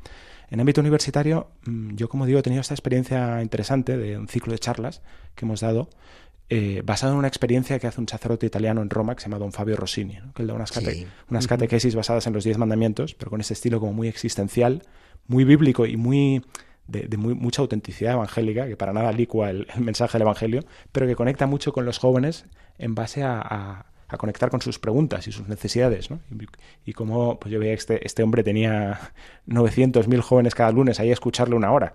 En 0.51 0.61
ámbito 0.61 0.81
universitario, 0.81 1.49
mm, 1.65 1.95
yo 1.95 2.09
como 2.09 2.27
digo, 2.27 2.39
he 2.39 2.43
tenido 2.43 2.61
esta 2.61 2.75
experiencia 2.75 3.41
interesante 3.43 3.97
de 3.97 4.19
un 4.19 4.29
ciclo 4.29 4.53
de 4.53 4.59
charlas 4.59 5.03
que 5.35 5.45
hemos 5.45 5.61
dado 5.61 5.89
eh, 6.55 6.83
basado 6.85 7.15
en 7.15 7.19
una 7.19 7.29
experiencia 7.29 7.79
que 7.79 7.87
hace 7.87 7.99
un 7.99 8.07
sacerdote 8.07 8.45
italiano 8.45 8.83
en 8.83 8.91
Roma 8.91 9.15
que 9.15 9.23
se 9.23 9.31
llama 9.31 9.39
Don 9.39 9.53
Fabio 9.53 9.75
Rossini, 9.75 10.19
¿no? 10.23 10.35
que 10.35 10.43
él 10.43 10.49
da 10.49 10.53
unas, 10.53 10.71
cate 10.71 10.93
sí. 10.93 11.07
unas 11.31 11.47
catequesis 11.47 11.95
basadas 11.95 12.27
en 12.27 12.35
los 12.35 12.45
diez 12.45 12.59
mandamientos, 12.59 13.15
pero 13.15 13.31
con 13.31 13.41
este 13.41 13.55
estilo 13.55 13.81
como 13.81 13.95
muy 13.95 14.07
existencial, 14.07 14.83
muy 15.29 15.45
bíblico 15.45 15.87
y 15.87 15.97
muy 15.97 16.45
de, 16.87 17.09
de 17.09 17.17
muy, 17.17 17.35
mucha 17.35 17.63
autenticidad 17.63 18.13
evangélica, 18.13 18.67
que 18.67 18.77
para 18.77 18.93
nada 18.93 19.13
licua 19.13 19.49
el, 19.49 19.67
el, 19.75 19.81
mensaje 19.81 20.19
del 20.19 20.27
Evangelio, 20.27 20.63
pero 20.93 21.07
que 21.07 21.17
conecta 21.17 21.47
mucho 21.47 21.73
con 21.73 21.87
los 21.87 21.97
jóvenes 21.97 22.45
en 22.77 22.95
base 22.95 23.23
a, 23.23 23.41
a, 23.41 23.87
a 24.09 24.19
conectar 24.19 24.51
con 24.51 24.61
sus 24.61 24.79
preguntas 24.79 25.27
y 25.27 25.33
sus 25.33 25.49
necesidades. 25.49 26.11
¿no? 26.11 26.21
Y, 26.39 26.91
y 26.91 26.93
como 26.93 27.41
pues 27.41 27.51
yo 27.51 27.61
veía 27.61 27.73
que 27.73 27.79
este, 27.79 28.07
este 28.07 28.23
hombre 28.23 28.45
tenía 28.45 29.01
900.000 29.49 30.21
jóvenes 30.21 30.55
cada 30.55 30.71
lunes 30.71 31.01
ahí 31.01 31.09
a 31.09 31.15
escucharle 31.15 31.55
una 31.55 31.73
hora. 31.73 31.95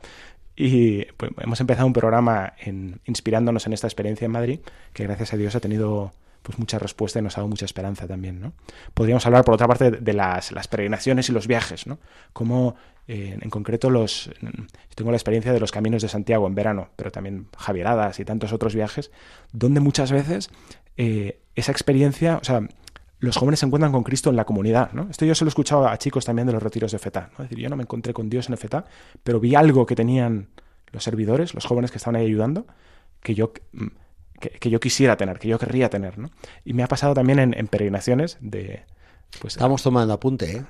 Y 0.60 1.06
pues, 1.18 1.32
hemos 1.38 1.62
empezado 1.62 1.86
un 1.86 1.94
programa 1.94 2.54
en, 2.60 3.00
inspirándonos 3.06 3.68
en 3.68 3.74
esta 3.74 3.86
experiencia 3.86 4.26
en 4.26 4.32
Madrid, 4.32 4.60
que 4.92 5.04
gracias 5.04 5.32
a 5.34 5.38
Dios 5.38 5.56
ha 5.56 5.60
tenido 5.60 6.12
pues 6.42 6.58
mucha 6.58 6.80
respuesta 6.80 7.20
y 7.20 7.22
nos 7.22 7.38
ha 7.38 7.42
dado 7.42 7.50
mucha 7.50 7.66
esperanza 7.66 8.08
también, 8.08 8.42
¿no? 8.42 8.54
Podríamos 8.94 9.26
hablar, 9.26 9.44
por 9.44 9.54
otra 9.54 9.68
parte, 9.68 9.92
de 9.92 10.14
las, 10.14 10.52
las 10.52 10.68
peregrinaciones 10.68 11.30
y 11.30 11.32
los 11.32 11.46
viajes, 11.46 11.86
¿no? 11.86 12.00
Como, 12.34 12.76
eh, 13.08 13.38
en 13.40 13.50
concreto, 13.50 13.90
los... 13.92 14.32
Yo 14.42 14.96
tengo 14.96 15.12
la 15.12 15.18
experiencia 15.18 15.54
de 15.54 15.60
los 15.60 15.72
caminos 15.72 16.02
de 16.02 16.08
Santiago 16.08 16.48
en 16.48 16.56
verano, 16.56 16.90
pero 16.96 17.12
también 17.12 17.48
Javieradas 17.56 18.20
y 18.20 18.26
tantos 18.26 18.52
otros 18.52 18.74
viajes, 18.74 19.12
donde 19.52 19.80
muchas 19.80 20.12
veces 20.12 20.50
eh, 20.96 21.40
esa 21.56 21.72
experiencia, 21.72 22.38
o 22.38 22.44
sea, 22.44 22.62
los 23.20 23.36
jóvenes 23.38 23.60
se 23.60 23.66
encuentran 23.66 23.92
con 23.92 24.04
Cristo 24.04 24.30
en 24.30 24.36
la 24.36 24.46
comunidad, 24.46 24.92
¿no? 24.94 25.08
Esto 25.10 25.26
yo 25.26 25.34
se 25.34 25.44
lo 25.44 25.48
he 25.48 25.50
escuchado 25.50 25.88
a 25.88 25.98
chicos 25.98 26.26
también 26.26 26.46
de 26.48 26.54
los 26.54 26.62
retiros 26.62 26.92
de 26.92 27.00
FETA, 27.00 27.32
¿no? 27.38 27.44
Es 27.44 27.50
decir, 27.50 27.64
yo 27.64 27.70
no 27.70 27.76
me 27.76 27.84
encontré 27.84 28.14
con 28.14 28.30
Dios 28.30 28.50
en 28.50 28.58
FETA, 28.58 28.86
pero 29.24 29.40
vi 29.40 29.56
algo 29.56 29.86
que 29.86 29.96
tenían 29.96 30.50
los 30.92 31.04
servidores, 31.04 31.54
los 31.54 31.66
jóvenes 31.66 31.92
que 31.92 31.98
estaban 31.98 32.16
ahí 32.16 32.26
ayudando, 32.26 32.68
que 33.22 33.34
yo 33.34 33.54
que, 34.40 34.50
que, 34.52 34.70
yo 34.70 34.80
quisiera 34.80 35.18
tener, 35.18 35.40
que 35.40 35.48
yo 35.48 35.58
querría 35.58 35.90
tener, 35.90 36.18
¿no? 36.18 36.30
Y 36.64 36.74
me 36.74 36.84
ha 36.84 36.88
pasado 36.88 37.14
también 37.14 37.40
en, 37.40 37.54
en 37.58 37.68
peregrinaciones 37.68 38.38
de... 38.40 38.84
Pues, 39.42 39.56
Estamos 39.56 39.84
tomando 39.84 40.14
apunte, 40.14 40.58
¿eh? 40.58 40.64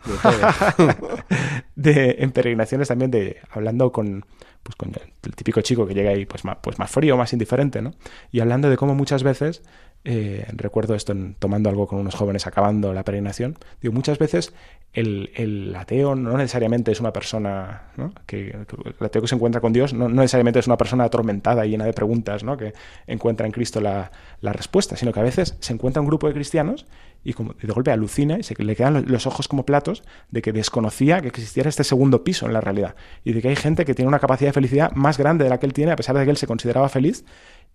De, 1.75 1.93
de, 1.93 2.15
en 2.19 2.31
peregrinaciones 2.31 2.87
también 2.87 3.11
de 3.11 3.37
hablando 3.51 3.91
con, 3.91 4.25
pues 4.63 4.75
con 4.75 4.93
el 5.23 5.35
típico 5.35 5.61
chico 5.61 5.85
que 5.85 5.93
llega 5.93 6.09
ahí 6.09 6.25
pues 6.25 6.43
más, 6.43 6.57
pues 6.61 6.79
más 6.79 6.89
frío, 6.89 7.17
más 7.17 7.33
indiferente, 7.33 7.81
¿no? 7.81 7.93
Y 8.31 8.39
hablando 8.39 8.69
de 8.69 8.77
cómo 8.77 8.95
muchas 8.95 9.21
veces, 9.21 9.61
eh, 10.09 10.45
recuerdo 10.53 10.95
esto 10.95 11.11
en, 11.11 11.33
tomando 11.33 11.69
algo 11.69 11.85
con 11.85 11.99
unos 11.99 12.15
jóvenes 12.15 12.47
acabando 12.47 12.93
la 12.93 13.03
peregrinación, 13.03 13.57
digo, 13.81 13.93
muchas 13.93 14.17
veces 14.17 14.53
el, 14.93 15.31
el 15.35 15.75
ateo 15.75 16.15
no 16.15 16.37
necesariamente 16.37 16.93
es 16.93 17.01
una 17.01 17.11
persona, 17.11 17.91
¿no? 17.97 18.13
Que, 18.25 18.51
el 18.51 19.05
ateo 19.05 19.21
que 19.21 19.27
se 19.27 19.35
encuentra 19.35 19.59
con 19.59 19.73
Dios 19.73 19.93
no, 19.93 20.07
no, 20.07 20.21
necesariamente 20.21 20.59
es 20.59 20.67
una 20.67 20.77
persona 20.77 21.03
atormentada 21.03 21.65
y 21.65 21.71
llena 21.71 21.83
de 21.83 21.91
preguntas, 21.91 22.45
¿no? 22.45 22.55
Que 22.55 22.73
encuentra 23.05 23.45
en 23.45 23.51
Cristo 23.51 23.81
la, 23.81 24.09
la 24.39 24.53
respuesta, 24.53 24.95
sino 24.95 25.11
que 25.11 25.19
a 25.19 25.23
veces 25.23 25.57
se 25.59 25.73
encuentra 25.73 26.01
un 26.01 26.07
grupo 26.07 26.27
de 26.27 26.33
cristianos 26.33 26.85
y 27.27 27.33
como 27.33 27.53
de 27.61 27.67
golpe 27.67 27.91
alucina 27.91 28.37
y 28.39 28.43
se 28.43 28.55
le 28.63 28.75
quedan 28.77 29.03
los 29.07 29.27
ojos 29.27 29.49
como 29.49 29.65
platos 29.65 30.03
de 30.31 30.41
que 30.41 30.53
desconocía 30.53 31.19
que 31.19 31.27
existiera 31.27 31.67
este 31.67 31.83
segundo 31.83 32.23
piso 32.23 32.45
en 32.45 32.53
la 32.53 32.61
realidad 32.61 32.95
y 33.25 33.33
de 33.33 33.41
que 33.41 33.49
hay 33.49 33.57
gente 33.57 33.83
que 33.83 33.93
tiene 33.93 34.07
una 34.07 34.19
capacidad 34.19 34.49
de 34.49 34.53
felicidad 34.53 34.93
más 34.93 35.17
grande 35.17 35.43
de 35.43 35.49
la 35.49 35.59
que 35.59 35.65
él 35.65 35.73
tiene 35.73 35.91
a 35.91 35.97
pesar 35.97 36.17
de 36.17 36.23
que 36.23 36.31
él 36.31 36.37
se 36.37 36.47
consideraba 36.47 36.87
feliz 36.87 37.25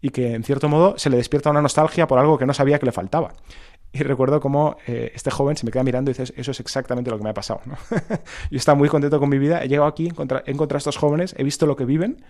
y 0.03 0.11
que 0.11 0.35
en 0.35 0.43
cierto 0.43 0.69
modo 0.69 0.99
se 0.99 1.09
le 1.09 1.17
despierta 1.17 1.49
una 1.49 1.63
nostalgia 1.63 2.07
por 2.07 2.19
algo 2.19 2.37
que 2.37 2.45
no 2.45 2.53
sabía 2.53 2.79
que 2.79 2.87
le 2.87 2.93
faltaba. 2.93 3.33
Y 3.93 4.03
recuerdo 4.03 4.41
cómo 4.41 4.77
eh, 4.87 5.13
este 5.15 5.31
joven 5.31 5.57
se 5.57 5.65
me 5.65 5.71
queda 5.71 5.85
mirando 5.85 6.11
y 6.11 6.15
dice, 6.15 6.35
eso 6.37 6.51
es 6.51 6.61
exactamente 6.61 7.11
lo 7.11 7.19
que 7.19 7.25
me 7.25 7.31
ha 7.31 7.35
pasado. 7.35 7.61
¿no? 7.65 7.77
Yo 8.51 8.59
estaba 8.59 8.77
muy 8.77 8.89
contento 8.89 9.21
con 9.21 9.29
mi 9.29 9.39
vida, 9.39 9.63
he 9.63 9.69
llegado 9.69 9.87
aquí, 9.87 10.07
he 10.07 10.51
encontrado 10.51 10.77
a 10.77 10.79
estos 10.79 10.97
jóvenes, 10.97 11.35
he 11.39 11.45
visto 11.45 11.67
lo 11.67 11.77
que 11.77 11.85
viven 11.85 12.25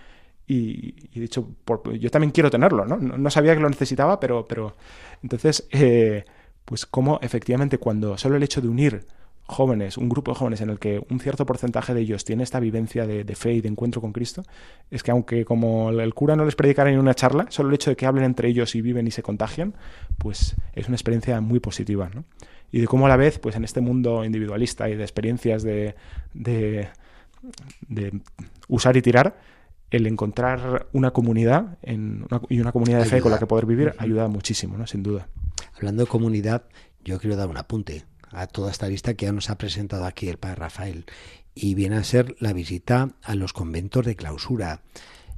y, 0.47 1.09
he 1.15 1.21
dicho, 1.21 1.49
yo 1.93 2.11
también 2.11 2.33
quiero 2.33 2.51
tenerlo, 2.51 2.85
¿no? 2.85 2.97
¿no? 2.97 3.31
sabía 3.31 3.55
que 3.55 3.61
lo 3.61 3.71
necesitaba, 3.71 4.19
pero, 4.19 4.45
pero 4.47 4.75
entonces, 5.23 5.69
eh, 5.71 6.25
pues 6.65 6.85
como 6.85 7.21
efectivamente 7.23 7.79
cuando 7.79 8.19
solo 8.19 8.37
el 8.37 8.43
hecho 8.43 8.61
de 8.61 8.69
unir 8.69 9.07
jóvenes, 9.53 9.97
un 9.97 10.09
grupo 10.09 10.33
de 10.33 10.39
jóvenes 10.39 10.61
en 10.61 10.71
el 10.71 10.79
que 10.79 11.05
un 11.11 11.21
cierto 11.21 11.47
porcentaje 11.47 11.95
de 11.95 12.01
ellos 12.01 12.25
tiene 12.25 12.43
esta 12.43 12.61
vivencia 12.61 13.07
de, 13.07 13.35
fe 13.35 13.55
y 13.55 13.61
de 13.61 13.69
encuentro 13.69 14.01
con 14.01 14.13
Cristo, 14.13 14.43
es 14.91 15.03
que 15.03 15.11
aunque 15.11 15.45
como 15.45 15.91
el 15.91 16.15
cura 16.15 16.37
no 16.37 16.45
les 16.45 16.57
predicara 16.57 16.91
en 16.91 16.99
una 16.99 17.15
charla, 17.15 17.47
solo 17.51 17.69
el 17.69 17.75
hecho 17.75 17.91
de 17.91 17.97
que 17.97 18.07
hablen 18.07 18.25
entre 18.25 18.49
ellos 18.49 18.75
y 18.75 18.81
viven 18.81 19.07
y 19.07 19.11
se 19.11 19.23
contagian, 19.23 19.75
pues 20.19 20.57
es 20.75 20.89
una 20.89 20.97
experiencia 20.97 21.41
muy 21.41 21.61
positiva, 21.61 22.11
¿no? 22.15 22.25
Y 22.71 22.81
de 22.81 22.87
cómo 22.87 23.07
a 23.07 23.09
la 23.09 23.17
vez, 23.17 23.39
pues 23.39 23.55
en 23.55 23.65
este 23.65 23.83
mundo 23.83 24.25
individualista 24.25 24.89
y 24.89 24.97
de 24.97 25.03
experiencias 25.03 25.63
de, 25.63 25.95
de, 26.33 26.89
de 27.89 28.21
usar 28.69 28.97
y 28.97 29.03
tirar, 29.03 29.37
el 29.91 30.07
encontrar 30.07 30.87
una 30.93 31.11
comunidad 31.11 31.77
en 31.83 32.25
y 32.49 32.61
una 32.61 32.73
comunidad 32.73 33.01
de 33.01 33.05
fe 33.05 33.21
con 33.21 33.31
la 33.31 33.39
que 33.39 33.47
poder 33.47 33.67
vivir 33.67 33.95
ayuda 33.99 34.27
muchísimo, 34.29 34.79
¿no? 34.79 34.87
Sin 34.87 35.03
duda. 35.03 35.29
Hablando 35.77 36.05
de 36.05 36.09
comunidad, 36.09 36.65
yo 37.05 37.19
quiero 37.19 37.37
dar 37.37 37.49
un 37.49 37.59
apunte 37.59 38.05
a 38.33 38.47
toda 38.47 38.71
esta 38.71 38.89
lista 38.89 39.15
que 39.15 39.27
ya 39.27 39.33
nos 39.33 39.51
ha 39.51 39.59
presentado 39.59 40.05
aquí 40.05 40.29
el 40.29 40.39
padre 40.39 40.57
Rafael 40.57 41.05
y 41.55 41.75
viene 41.75 41.97
a 41.97 42.05
ser 42.05 42.35
la 42.41 42.53
visita 42.53 43.11
a 43.23 43.35
los 43.35 43.53
conventos 43.53 44.05
de 44.05 44.17
clausura. 44.17 44.83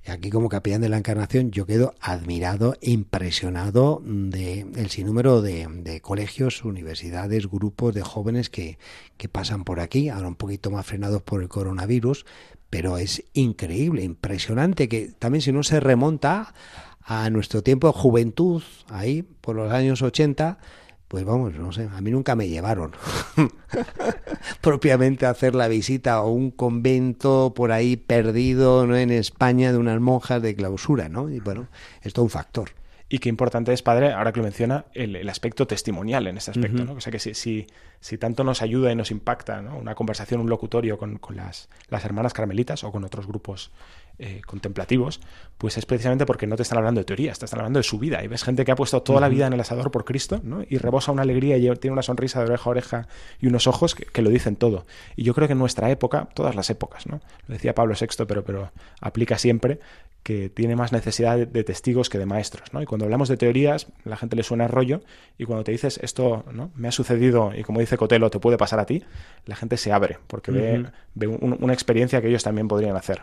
Aquí 0.06 0.28
como 0.28 0.50
capellán 0.50 0.82
de 0.82 0.90
la 0.90 0.98
Encarnación 0.98 1.50
yo 1.50 1.64
quedo 1.64 1.94
admirado 1.98 2.76
impresionado 2.82 4.02
del 4.04 4.76
el 4.76 4.90
sinnúmero 4.90 5.40
de, 5.40 5.66
de, 5.66 6.02
colegios, 6.02 6.62
universidades, 6.62 7.46
grupos 7.48 7.94
de 7.94 8.02
jóvenes 8.02 8.50
que, 8.50 8.78
que 9.16 9.30
pasan 9.30 9.64
por 9.64 9.80
aquí, 9.80 10.10
ahora 10.10 10.28
un 10.28 10.34
poquito 10.34 10.70
más 10.70 10.84
frenados 10.84 11.22
por 11.22 11.42
el 11.42 11.48
coronavirus, 11.48 12.26
pero 12.68 12.98
es 12.98 13.24
increíble, 13.32 14.02
impresionante 14.02 14.90
que 14.90 15.08
también 15.18 15.40
si 15.40 15.52
no 15.52 15.62
se 15.62 15.80
remonta 15.80 16.52
a 17.00 17.30
nuestro 17.30 17.62
tiempo 17.62 17.86
de 17.86 17.94
juventud, 17.94 18.62
ahí 18.88 19.22
por 19.22 19.56
los 19.56 19.72
años 19.72 20.02
80, 20.02 20.58
pues 21.08 21.24
vamos, 21.24 21.54
no 21.54 21.70
sé, 21.72 21.88
a 21.92 22.00
mí 22.00 22.10
nunca 22.10 22.34
me 22.34 22.48
llevaron 22.48 22.92
propiamente 24.60 25.26
a 25.26 25.30
hacer 25.30 25.54
la 25.54 25.68
visita 25.68 26.14
a 26.14 26.24
un 26.24 26.50
convento 26.50 27.52
por 27.54 27.72
ahí 27.72 27.96
perdido 27.96 28.86
¿no? 28.86 28.96
en 28.96 29.10
España 29.10 29.72
de 29.72 29.78
unas 29.78 30.00
monjas 30.00 30.42
de 30.42 30.54
clausura, 30.54 31.08
¿no? 31.08 31.30
Y 31.30 31.40
bueno, 31.40 31.68
es 32.02 32.12
todo 32.12 32.24
un 32.24 32.30
factor. 32.30 32.70
Y 33.08 33.18
qué 33.18 33.28
importante 33.28 33.72
es, 33.72 33.82
padre, 33.82 34.12
ahora 34.12 34.32
que 34.32 34.40
lo 34.40 34.44
menciona, 34.44 34.86
el, 34.94 35.28
aspecto 35.28 35.66
testimonial 35.66 36.26
en 36.26 36.38
este 36.38 36.50
aspecto, 36.50 36.84
¿no? 36.84 36.94
O 36.94 37.00
sea 37.00 37.12
que 37.12 37.18
si, 37.18 37.34
si, 37.34 37.66
si, 38.00 38.18
tanto 38.18 38.42
nos 38.44 38.62
ayuda 38.62 38.90
y 38.90 38.96
nos 38.96 39.10
impacta 39.10 39.60
¿no? 39.60 39.76
una 39.76 39.94
conversación, 39.94 40.40
un 40.40 40.48
locutorio 40.48 40.96
con, 40.98 41.18
con 41.18 41.36
las, 41.36 41.68
las 41.90 42.04
hermanas 42.04 42.32
carmelitas 42.32 42.82
o 42.82 42.90
con 42.90 43.04
otros 43.04 43.26
grupos 43.26 43.70
eh, 44.18 44.42
contemplativos, 44.46 45.20
pues 45.58 45.76
es 45.76 45.86
precisamente 45.86 46.24
porque 46.24 46.46
no 46.46 46.56
te 46.56 46.62
están 46.62 46.78
hablando 46.78 47.00
de 47.00 47.04
teoría, 47.04 47.32
te 47.32 47.46
están 47.46 47.60
hablando 47.60 47.78
de 47.78 47.82
su 47.82 47.98
vida. 47.98 48.22
Y 48.22 48.28
ves 48.28 48.44
gente 48.44 48.64
que 48.64 48.72
ha 48.72 48.76
puesto 48.76 49.02
toda 49.02 49.20
la 49.20 49.28
vida 49.28 49.46
en 49.46 49.52
el 49.52 49.60
asador 49.60 49.90
por 49.90 50.04
Cristo, 50.04 50.40
¿no? 50.44 50.62
Y 50.68 50.78
rebosa 50.78 51.10
una 51.10 51.22
alegría 51.22 51.56
y 51.56 51.68
tiene 51.76 51.92
una 51.92 52.02
sonrisa 52.02 52.38
de 52.38 52.46
oreja 52.46 52.64
a 52.64 52.70
oreja 52.70 53.08
y 53.40 53.48
unos 53.48 53.66
ojos 53.66 53.94
que, 53.94 54.22
lo 54.22 54.30
dicen 54.30 54.56
todo. 54.56 54.86
Y 55.16 55.24
yo 55.24 55.34
creo 55.34 55.48
que 55.48 55.52
en 55.52 55.58
nuestra 55.58 55.90
época, 55.90 56.28
todas 56.34 56.54
las 56.54 56.70
épocas, 56.70 57.06
¿no? 57.06 57.20
Lo 57.48 57.54
decía 57.54 57.74
Pablo 57.74 57.94
VI, 58.00 58.24
pero, 58.26 58.44
pero 58.44 58.70
aplica 59.00 59.36
siempre 59.36 59.80
que 60.24 60.48
tiene 60.48 60.74
más 60.74 60.90
necesidad 60.90 61.36
de, 61.36 61.64
testigos 61.64 62.08
que 62.08 62.18
de 62.18 62.24
maestros, 62.24 62.72
¿no? 62.72 62.80
Y 62.80 62.86
cuando 62.86 63.04
hablamos 63.04 63.28
de 63.28 63.36
teorías, 63.36 63.88
la 64.04 64.16
gente 64.16 64.36
le 64.36 64.42
suena 64.42 64.66
rollo, 64.66 65.02
y 65.36 65.44
cuando 65.44 65.64
te 65.64 65.72
dices 65.72 66.00
esto, 66.02 66.44
¿no? 66.50 66.70
Me 66.74 66.88
ha 66.88 66.92
sucedido, 66.92 67.52
y 67.54 67.62
como 67.62 67.80
dice 67.80 67.98
Cotelo, 67.98 68.30
te 68.30 68.40
puede 68.40 68.56
pasar 68.56 68.80
a 68.80 68.86
ti, 68.86 69.04
la 69.44 69.54
gente 69.54 69.76
se 69.76 69.92
abre, 69.92 70.18
porque 70.26 70.50
ve, 70.50 71.26
una 71.26 71.74
experiencia 71.74 72.22
que 72.22 72.28
ellos 72.28 72.42
también 72.42 72.68
podrían 72.68 72.96
hacer. 72.96 73.22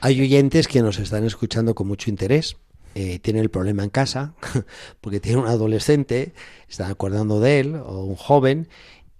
Hay 0.00 0.20
oyentes 0.20 0.68
que 0.68 0.82
nos 0.82 0.98
están 0.98 1.24
escuchando 1.24 1.74
con 1.74 1.88
mucho 1.88 2.10
interés. 2.10 2.56
Eh, 2.94 3.18
tienen 3.18 3.42
el 3.42 3.50
problema 3.50 3.82
en 3.82 3.90
casa 3.90 4.34
porque 5.00 5.18
tienen 5.18 5.42
un 5.42 5.48
adolescente, 5.48 6.32
están 6.68 6.90
acordando 6.90 7.40
de 7.40 7.58
él, 7.58 7.74
o 7.74 8.04
un 8.04 8.14
joven, 8.14 8.68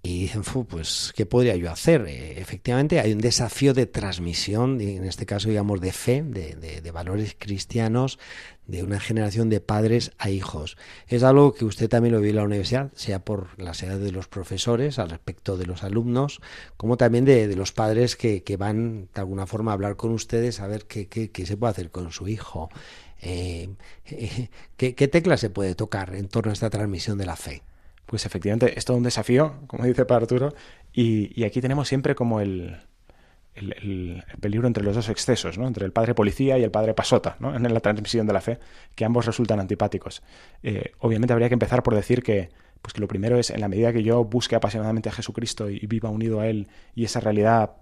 y 0.06 0.20
dicen, 0.20 0.42
pues, 0.68 1.14
¿qué 1.16 1.24
podría 1.24 1.56
yo 1.56 1.70
hacer? 1.70 2.04
Eh, 2.06 2.38
efectivamente, 2.38 3.00
hay 3.00 3.14
un 3.14 3.20
desafío 3.20 3.72
de 3.72 3.86
transmisión, 3.86 4.78
en 4.82 5.04
este 5.04 5.24
caso, 5.24 5.48
digamos, 5.48 5.80
de 5.80 5.92
fe, 5.92 6.22
de, 6.22 6.56
de, 6.82 6.90
valores 6.90 7.34
cristianos, 7.38 8.18
de 8.66 8.82
una 8.82 9.00
generación 9.00 9.48
de 9.48 9.60
padres 9.60 10.12
a 10.18 10.28
hijos. 10.28 10.76
Es 11.08 11.22
algo 11.22 11.54
que 11.54 11.64
usted 11.64 11.88
también 11.88 12.14
lo 12.14 12.20
vio 12.20 12.30
en 12.30 12.36
la 12.36 12.44
universidad, 12.44 12.92
sea 12.94 13.24
por 13.24 13.58
las 13.58 13.82
edades 13.82 14.02
de 14.02 14.12
los 14.12 14.28
profesores 14.28 14.98
al 14.98 15.08
respecto 15.08 15.56
de 15.56 15.64
los 15.64 15.82
alumnos, 15.82 16.42
como 16.76 16.98
también 16.98 17.24
de, 17.24 17.48
de 17.48 17.56
los 17.56 17.72
padres 17.72 18.14
que, 18.14 18.42
que, 18.42 18.58
van, 18.58 19.08
de 19.14 19.20
alguna 19.22 19.46
forma, 19.46 19.70
a 19.70 19.74
hablar 19.74 19.96
con 19.96 20.12
ustedes, 20.12 20.60
a 20.60 20.66
ver 20.66 20.84
qué, 20.84 21.06
qué, 21.06 21.30
qué 21.30 21.46
se 21.46 21.56
puede 21.56 21.70
hacer 21.70 21.90
con 21.90 22.12
su 22.12 22.28
hijo. 22.28 22.68
Eh, 23.22 23.70
¿qué, 24.76 24.94
¿Qué 24.94 25.08
tecla 25.08 25.38
se 25.38 25.48
puede 25.48 25.74
tocar 25.74 26.14
en 26.14 26.28
torno 26.28 26.50
a 26.50 26.52
esta 26.52 26.68
transmisión 26.68 27.16
de 27.16 27.24
la 27.24 27.36
fe? 27.36 27.62
Pues 28.06 28.26
efectivamente 28.26 28.78
es 28.78 28.84
todo 28.84 28.96
un 28.96 29.02
desafío, 29.02 29.54
como 29.66 29.84
dice 29.84 30.04
para 30.04 30.22
Arturo, 30.22 30.54
y, 30.92 31.42
aquí 31.44 31.60
tenemos 31.60 31.88
siempre 31.88 32.14
como 32.14 32.40
el, 32.40 32.80
el, 33.54 34.22
peligro 34.40 34.66
entre 34.66 34.84
los 34.84 34.94
dos 34.94 35.08
excesos, 35.08 35.58
¿no? 35.58 35.66
entre 35.66 35.84
el 35.84 35.92
padre 35.92 36.14
policía 36.14 36.58
y 36.58 36.62
el 36.62 36.70
padre 36.70 36.94
pasota, 36.94 37.36
¿no? 37.40 37.54
en 37.54 37.62
la 37.62 37.80
transmisión 37.80 38.26
de 38.26 38.32
la 38.32 38.40
fe, 38.40 38.58
que 38.94 39.04
ambos 39.04 39.26
resultan 39.26 39.60
antipáticos. 39.60 40.22
Eh, 40.62 40.92
obviamente 40.98 41.32
habría 41.32 41.48
que 41.48 41.54
empezar 41.54 41.82
por 41.82 41.94
decir 41.94 42.22
que, 42.22 42.50
pues 42.82 42.92
que 42.92 43.00
lo 43.00 43.08
primero 43.08 43.38
es, 43.38 43.50
en 43.50 43.60
la 43.60 43.68
medida 43.68 43.92
que 43.92 44.02
yo 44.02 44.24
busque 44.24 44.56
apasionadamente 44.56 45.08
a 45.08 45.12
Jesucristo 45.12 45.70
y 45.70 45.86
viva 45.86 46.10
unido 46.10 46.40
a 46.40 46.46
Él, 46.46 46.68
y 46.94 47.04
esa 47.04 47.20
realidad 47.20 47.72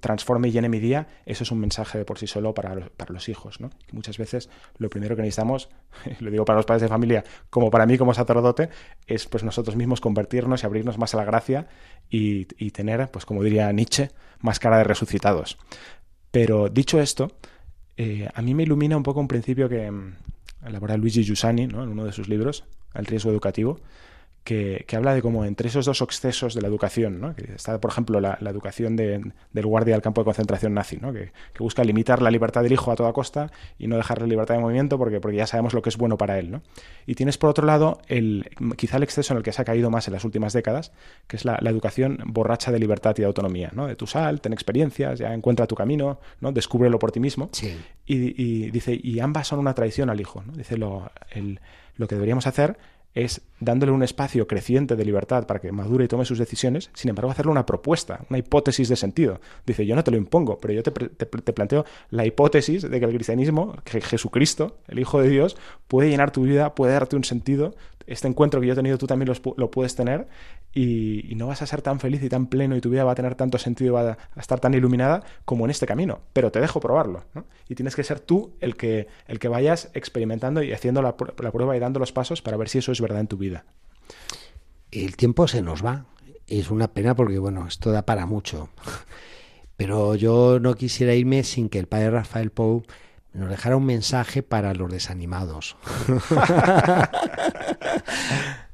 transforme 0.00 0.48
y 0.48 0.50
llene 0.50 0.68
mi 0.68 0.80
día, 0.80 1.06
eso 1.26 1.44
es 1.44 1.50
un 1.50 1.60
mensaje 1.60 1.98
de 1.98 2.04
por 2.04 2.18
sí 2.18 2.26
solo 2.26 2.54
para 2.54 2.74
los, 2.74 2.90
para 2.90 3.12
los 3.12 3.28
hijos. 3.28 3.60
¿no? 3.60 3.70
Muchas 3.92 4.18
veces 4.18 4.50
lo 4.78 4.88
primero 4.90 5.16
que 5.16 5.22
necesitamos, 5.22 5.68
lo 6.20 6.30
digo 6.30 6.44
para 6.44 6.58
los 6.58 6.66
padres 6.66 6.82
de 6.82 6.88
familia, 6.88 7.24
como 7.50 7.70
para 7.70 7.86
mí 7.86 7.98
como 7.98 8.14
sacerdote, 8.14 8.70
es 9.06 9.26
pues 9.26 9.44
nosotros 9.44 9.76
mismos 9.76 10.00
convertirnos 10.00 10.62
y 10.62 10.66
abrirnos 10.66 10.98
más 10.98 11.14
a 11.14 11.18
la 11.18 11.24
gracia 11.24 11.68
y, 12.08 12.44
tener, 12.70 13.10
pues 13.10 13.24
como 13.24 13.42
diría 13.42 13.70
Nietzsche, 13.72 14.10
más 14.40 14.58
cara 14.58 14.78
de 14.78 14.84
resucitados. 14.84 15.58
Pero 16.30 16.68
dicho 16.68 17.00
esto, 17.00 17.32
eh, 17.96 18.28
a 18.32 18.42
mí 18.42 18.54
me 18.54 18.64
ilumina 18.64 18.96
un 18.96 19.02
poco 19.02 19.20
un 19.20 19.28
principio 19.28 19.68
que 19.68 19.90
mm, 19.90 20.16
elabora 20.66 20.96
Luigi 20.96 21.22
Giussani 21.22 21.66
¿no? 21.66 21.82
en 21.82 21.90
uno 21.90 22.04
de 22.04 22.12
sus 22.12 22.28
libros, 22.28 22.64
El 22.94 23.06
riesgo 23.06 23.30
educativo, 23.30 23.78
que, 24.44 24.84
habla 24.96 25.14
de 25.14 25.22
cómo 25.22 25.44
entre 25.44 25.68
esos 25.68 25.84
dos 25.84 26.00
excesos 26.00 26.54
de 26.54 26.62
la 26.62 26.68
educación, 26.68 27.20
¿no? 27.20 27.34
que 27.34 27.52
está, 27.54 27.80
por 27.80 27.90
ejemplo, 27.90 28.20
la, 28.20 28.38
educación 28.40 28.96
del 28.96 29.32
guardia 29.52 29.94
del 29.94 30.02
campo 30.02 30.22
de 30.22 30.24
concentración 30.24 30.74
nazi, 30.74 30.96
¿no? 30.96 31.12
que, 31.12 31.32
busca 31.58 31.84
limitar 31.84 32.22
la 32.22 32.30
libertad 32.30 32.62
del 32.62 32.72
hijo 32.72 32.90
a 32.90 32.96
toda 32.96 33.12
costa 33.12 33.52
y 33.78 33.86
no 33.86 33.96
dejarle 33.96 34.26
libertad 34.26 34.54
de 34.54 34.60
movimiento 34.60 34.98
porque, 34.98 35.20
porque 35.20 35.36
ya 35.36 35.46
sabemos 35.46 35.74
lo 35.74 35.82
que 35.82 35.90
es 35.90 35.96
bueno 35.96 36.16
para 36.16 36.38
él. 36.38 36.50
¿no? 36.50 36.62
Y 37.06 37.14
tienes, 37.14 37.38
por 37.38 37.50
otro 37.50 37.66
lado, 37.66 38.00
el, 38.08 38.50
quizá 38.76 38.96
el 38.96 39.02
exceso 39.02 39.34
en 39.34 39.38
el 39.38 39.42
que 39.42 39.52
se 39.52 39.60
ha 39.62 39.64
caído 39.64 39.90
más 39.90 40.08
en 40.08 40.14
las 40.14 40.24
últimas 40.24 40.52
décadas, 40.52 40.92
que 41.26 41.36
es 41.36 41.44
la, 41.44 41.60
educación 41.70 42.18
borracha 42.26 42.72
de 42.72 42.80
libertad 42.80 43.14
y 43.18 43.20
de 43.20 43.26
autonomía. 43.26 43.70
¿no? 43.72 43.86
De 43.86 43.94
tu 43.94 44.06
sal, 44.06 44.40
ten 44.40 44.52
experiencias, 44.52 45.18
ya 45.20 45.32
encuentra 45.32 45.66
tu 45.66 45.76
camino, 45.76 46.18
¿no? 46.40 46.50
descúbrelo 46.50 46.98
por 46.98 47.12
ti 47.12 47.20
mismo. 47.20 47.50
Y, 48.06 48.70
dice, 48.70 48.98
y 49.00 49.20
ambas 49.20 49.46
son 49.46 49.60
una 49.60 49.74
traición 49.74 50.10
al 50.10 50.20
hijo. 50.20 50.42
¿no? 50.44 50.54
Dice, 50.54 50.76
lo, 50.76 51.10
lo 51.96 52.08
que 52.08 52.14
deberíamos 52.16 52.48
hacer 52.48 52.76
es 53.14 53.42
dándole 53.60 53.92
un 53.92 54.02
espacio 54.02 54.46
creciente 54.46 54.96
de 54.96 55.04
libertad 55.04 55.46
para 55.46 55.60
que 55.60 55.72
madure 55.72 56.04
y 56.04 56.08
tome 56.08 56.24
sus 56.24 56.38
decisiones, 56.38 56.90
sin 56.94 57.10
embargo 57.10 57.30
hacerle 57.30 57.52
una 57.52 57.66
propuesta, 57.66 58.20
una 58.30 58.38
hipótesis 58.38 58.88
de 58.88 58.96
sentido. 58.96 59.40
Dice, 59.66 59.84
yo 59.84 59.94
no 59.94 60.04
te 60.04 60.10
lo 60.10 60.16
impongo, 60.16 60.58
pero 60.58 60.72
yo 60.74 60.82
te, 60.82 60.92
planteo 60.92 61.84
la 62.10 62.24
hipótesis 62.24 62.82
de 62.82 62.98
que 62.98 63.04
el 63.04 63.14
cristianismo, 63.14 63.76
que 63.84 64.00
Jesucristo, 64.00 64.78
el 64.88 64.98
Hijo 64.98 65.20
de 65.20 65.28
Dios, 65.28 65.56
puede 65.88 66.08
llenar 66.08 66.30
tu 66.30 66.42
vida, 66.42 66.74
puede 66.74 66.92
darte 66.92 67.16
un 67.16 67.24
sentido, 67.24 67.74
este 68.06 68.26
encuentro 68.26 68.60
que 68.60 68.66
yo 68.66 68.72
he 68.72 68.76
tenido 68.76 68.98
tú 68.98 69.06
también 69.06 69.32
lo, 69.56 69.70
puedes 69.70 69.94
tener 69.94 70.26
y, 70.74 71.32
no 71.36 71.46
vas 71.46 71.62
a 71.62 71.66
ser 71.66 71.80
tan 71.80 72.00
feliz 72.00 72.22
y 72.22 72.28
tan 72.28 72.46
pleno 72.46 72.76
y 72.76 72.80
tu 72.80 72.90
vida 72.90 73.04
va 73.04 73.12
a 73.12 73.14
tener 73.14 73.34
tanto 73.34 73.56
sentido 73.56 73.94
va 73.94 74.18
a 74.34 74.40
estar 74.40 74.58
tan 74.58 74.74
iluminada 74.74 75.22
como 75.44 75.64
en 75.64 75.70
este 75.70 75.86
camino, 75.86 76.20
pero 76.32 76.50
te 76.50 76.60
dejo 76.60 76.80
probarlo. 76.80 77.24
Y 77.68 77.76
tienes 77.76 77.94
que 77.94 78.02
ser 78.02 78.20
tú 78.20 78.52
el 78.60 78.76
que, 78.76 79.06
el 79.26 79.38
que 79.38 79.48
vayas 79.48 79.90
experimentando 79.94 80.62
y 80.62 80.72
haciendo 80.72 81.02
la, 81.02 81.14
la 81.40 81.52
prueba 81.52 81.76
y 81.76 81.80
dando 81.80 82.00
los 82.00 82.12
pasos 82.12 82.42
para 82.42 82.56
ver 82.56 82.68
si 82.68 82.78
eso 82.78 82.92
es 82.92 82.99
verdad 83.00 83.20
en 83.20 83.28
tu 83.28 83.36
vida. 83.36 83.64
El 84.90 85.16
tiempo 85.16 85.48
se 85.48 85.62
nos 85.62 85.84
va. 85.84 86.06
Es 86.46 86.70
una 86.70 86.88
pena 86.88 87.14
porque, 87.14 87.38
bueno, 87.38 87.66
esto 87.66 87.92
da 87.92 88.04
para 88.04 88.26
mucho. 88.26 88.70
Pero 89.76 90.14
yo 90.14 90.58
no 90.60 90.74
quisiera 90.74 91.14
irme 91.14 91.44
sin 91.44 91.68
que 91.68 91.78
el 91.78 91.86
padre 91.86 92.10
Rafael 92.10 92.50
Pou 92.50 92.84
nos 93.32 93.48
dejara 93.48 93.76
un 93.76 93.86
mensaje 93.86 94.42
para 94.42 94.74
los 94.74 94.90
desanimados. 94.90 95.76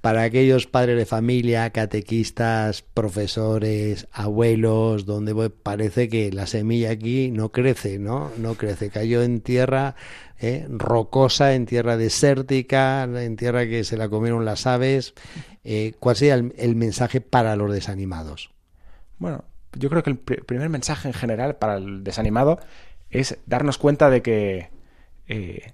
para 0.01 0.23
aquellos 0.23 0.67
padres 0.67 0.97
de 0.97 1.05
familia, 1.05 1.71
catequistas, 1.71 2.83
profesores, 2.83 4.09
abuelos, 4.13 5.05
donde 5.05 5.51
parece 5.51 6.09
que 6.09 6.33
la 6.33 6.47
semilla 6.47 6.91
aquí 6.91 7.31
no 7.31 7.51
crece, 7.51 7.99
¿no? 7.99 8.31
No 8.39 8.55
crece, 8.55 8.89
cayó 8.91 9.23
en 9.23 9.41
tierra 9.41 9.95
eh, 10.39 10.67
rocosa, 10.69 11.55
en 11.55 11.65
tierra 11.65 11.97
desértica, 11.97 13.05
en 13.05 13.37
tierra 13.37 13.67
que 13.67 13.85
se 13.85 13.97
la 13.97 14.11
comieron 14.11 14.45
las 14.45 14.67
aves. 14.67 15.15
Eh, 15.65 15.95
¿Cuál 15.99 16.17
sería 16.17 16.35
el, 16.35 16.77
mensaje 16.77 17.23
para 17.23 17.57
los 17.57 17.73
desanimados? 17.73 18.51
Bueno, 19.19 19.45
yo 19.73 19.89
creo 19.89 20.03
que 20.03 20.11
el 20.11 20.19
primer 20.19 20.69
mensaje 20.69 21.09
en 21.09 21.15
general 21.15 21.57
para 21.57 21.77
el 21.77 22.05
desanimado 22.05 22.59
es 23.09 23.39
darnos 23.47 23.79
cuenta 23.79 24.11
de 24.11 24.21
que, 24.21 24.69
eh, 25.27 25.73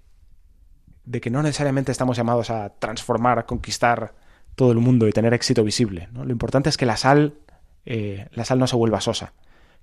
de 1.06 1.20
que 1.20 1.30
no 1.30 1.42
necesariamente 1.42 1.90
estamos 1.90 2.16
llamados 2.16 2.50
a 2.50 2.70
transformar, 2.78 3.46
conquistar 3.46 4.14
todo 4.54 4.70
el 4.70 4.78
mundo 4.78 5.08
y 5.08 5.12
tener 5.12 5.34
éxito 5.34 5.64
visible. 5.64 6.08
Lo 6.12 6.30
importante 6.30 6.68
es 6.68 6.76
que 6.76 6.86
la 6.86 6.96
sal, 6.96 7.34
la 7.84 8.44
sal 8.44 8.60
no 8.60 8.68
se 8.68 8.76
vuelva 8.76 9.00
sosa, 9.00 9.32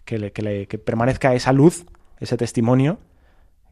que, 0.05 0.31
que 0.31 0.77
permanezca 0.77 1.33
esa 1.33 1.51
luz, 1.51 1.85
ese 2.19 2.37
testimonio 2.37 2.99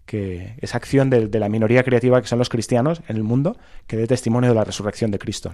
que 0.07 0.55
esa 0.61 0.77
acción 0.77 1.09
de, 1.09 1.27
la 1.37 1.49
minoría 1.49 1.83
creativa 1.83 2.19
que 2.21 2.27
son 2.27 2.39
los 2.39 2.47
cristianos 2.49 3.01
en 3.09 3.17
el 3.17 3.23
mundo, 3.23 3.57
que 3.87 3.97
dé 3.97 4.07
testimonio 4.07 4.49
de 4.49 4.55
la 4.55 4.63
resurrección 4.63 5.11
de 5.11 5.19
Cristo. 5.19 5.51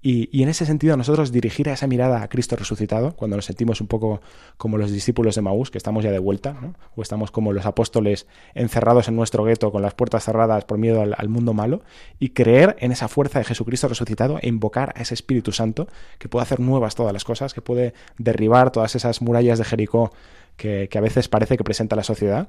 Y, 0.00 0.42
en 0.42 0.48
ese 0.48 0.64
sentido 0.64 0.96
nosotros 0.96 1.32
dirigir 1.32 1.68
a 1.68 1.72
esa 1.72 1.88
mirada 1.88 2.22
a 2.22 2.28
Cristo 2.28 2.56
resucitado, 2.56 3.16
cuando 3.16 3.36
nos 3.36 3.44
sentimos 3.44 3.80
un 3.80 3.88
poco 3.88 4.22
como 4.56 4.78
los 4.78 4.92
discípulos 4.92 5.34
de 5.34 5.42
Maús, 5.42 5.70
que 5.70 5.78
estamos 5.78 6.04
ya 6.04 6.12
de 6.12 6.20
vuelta, 6.20 6.56
o 6.94 7.02
estamos 7.02 7.32
como 7.32 7.52
los 7.52 7.66
apóstoles 7.66 8.28
encerrados 8.54 9.08
en 9.08 9.16
nuestro 9.16 9.42
gueto 9.42 9.72
con 9.72 9.82
las 9.82 9.94
puertas 9.94 10.24
cerradas 10.24 10.64
por 10.64 10.78
miedo 10.78 11.02
al 11.02 11.28
mundo 11.28 11.52
malo, 11.52 11.82
y 12.20 12.30
creer 12.30 12.76
en 12.78 12.92
esa 12.92 13.08
fuerza 13.08 13.40
de 13.40 13.44
Jesucristo 13.44 13.88
resucitado 13.88 14.38
e 14.40 14.48
invocar 14.48 14.94
a 14.96 15.02
ese 15.02 15.14
Espíritu 15.14 15.50
Santo 15.50 15.88
que 16.18 16.28
puede 16.28 16.44
hacer 16.44 16.60
nuevas 16.60 16.94
todas 16.94 17.12
las 17.12 17.24
cosas, 17.24 17.52
que 17.52 17.62
puede 17.62 17.94
derribar 18.16 18.70
todas 18.70 18.94
esas 18.94 19.20
murallas 19.20 19.58
de 19.58 19.64
Jericó 19.64 20.12
que, 20.58 20.90
a 20.92 21.00
veces 21.00 21.28
parece 21.28 21.56
que 21.56 21.64
presenta 21.64 21.96
la 21.96 22.02
sociedad 22.02 22.48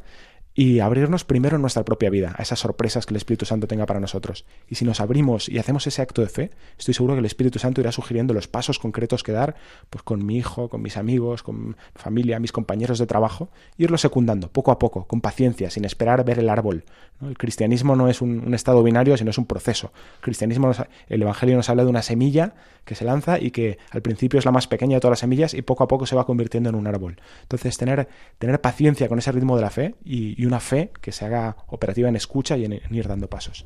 y 0.60 0.82
abrirnos 0.82 1.24
primero 1.24 1.56
en 1.56 1.62
nuestra 1.62 1.86
propia 1.86 2.10
vida 2.10 2.36
a 2.38 2.42
esas 2.42 2.60
sorpresas 2.60 3.06
que 3.06 3.14
el 3.14 3.16
Espíritu 3.16 3.46
Santo 3.46 3.66
tenga 3.66 3.86
para 3.86 4.02
nosotros. 4.02 4.44
Y 4.68 4.76
si 4.76 4.84
nos 4.84 5.00
abrimos 5.00 5.48
y 5.48 5.58
hacemos 5.58 5.88
ese 5.88 6.02
acto 6.02 6.22
de 6.22 6.28
fe, 6.28 6.52
estoy 6.78 6.94
seguro 6.94 7.14
que 7.14 7.20
el 7.20 7.26
Espíritu 7.26 7.60
Santo 7.60 7.80
irá 7.80 7.94
sugiriendo 7.94 8.34
los 8.34 8.50
pasos 8.50 8.78
concretos 8.78 9.24
que 9.24 9.32
dar 9.32 9.56
pues 9.90 10.04
con 10.04 10.26
mi 10.26 10.36
hijo, 10.36 10.68
con 10.68 10.82
mis 10.82 10.98
amigos, 10.98 11.44
con 11.44 11.70
mi 11.70 11.76
familia, 11.96 12.42
mis 12.42 12.52
compañeros 12.52 13.00
de 13.00 13.08
trabajo, 13.08 13.48
irlo 13.78 13.98
secundando 13.98 14.52
poco 14.52 14.72
a 14.72 14.80
poco, 14.80 15.06
con 15.08 15.22
paciencia, 15.22 15.70
sin 15.70 15.86
esperar 15.86 16.26
ver 16.26 16.40
el 16.40 16.50
árbol. 16.50 16.84
El 17.22 17.38
cristianismo 17.38 17.96
no 17.96 18.10
es 18.10 18.22
un, 18.22 18.54
estado 18.54 18.84
binario, 18.84 19.16
sino 19.16 19.30
es 19.30 19.38
un 19.38 19.46
proceso. 19.46 19.94
El 20.18 20.24
cristianismo, 20.24 20.72
el 21.08 21.22
Evangelio 21.22 21.56
nos 21.56 21.70
habla 21.70 21.86
de 21.86 21.90
una 21.90 22.02
semilla 22.02 22.54
que 22.84 22.96
se 22.96 23.06
lanza 23.06 23.40
y 23.40 23.52
que 23.52 23.78
al 23.92 24.02
principio 24.02 24.40
es 24.40 24.46
la 24.46 24.52
más 24.52 24.68
pequeña 24.68 24.96
de 24.96 25.02
todas 25.02 25.14
las 25.14 25.20
semillas 25.20 25.54
y 25.54 25.62
poco 25.62 25.84
a 25.84 25.88
poco 25.88 26.06
se 26.06 26.16
va 26.16 26.26
convirtiendo 26.26 26.70
en 26.70 26.76
un 26.76 26.88
árbol. 26.88 27.18
Entonces, 27.44 27.78
tener, 27.78 28.10
tener 28.40 28.60
paciencia 28.60 29.08
con 29.08 29.20
ese 29.20 29.32
ritmo 29.32 29.56
de 29.56 29.62
la 29.62 29.70
fe 29.70 29.96
y, 30.04 30.42
y 30.42 30.49
una 30.50 30.60
fe 30.60 30.92
que 31.02 31.12
se 31.12 31.26
haga 31.26 31.56
operativa 31.68 32.10
en 32.10 32.16
escucha 32.16 32.58
y 32.58 32.66
en, 32.66 32.74
ir 32.74 33.08
dando 33.08 33.30
pasos. 33.30 33.66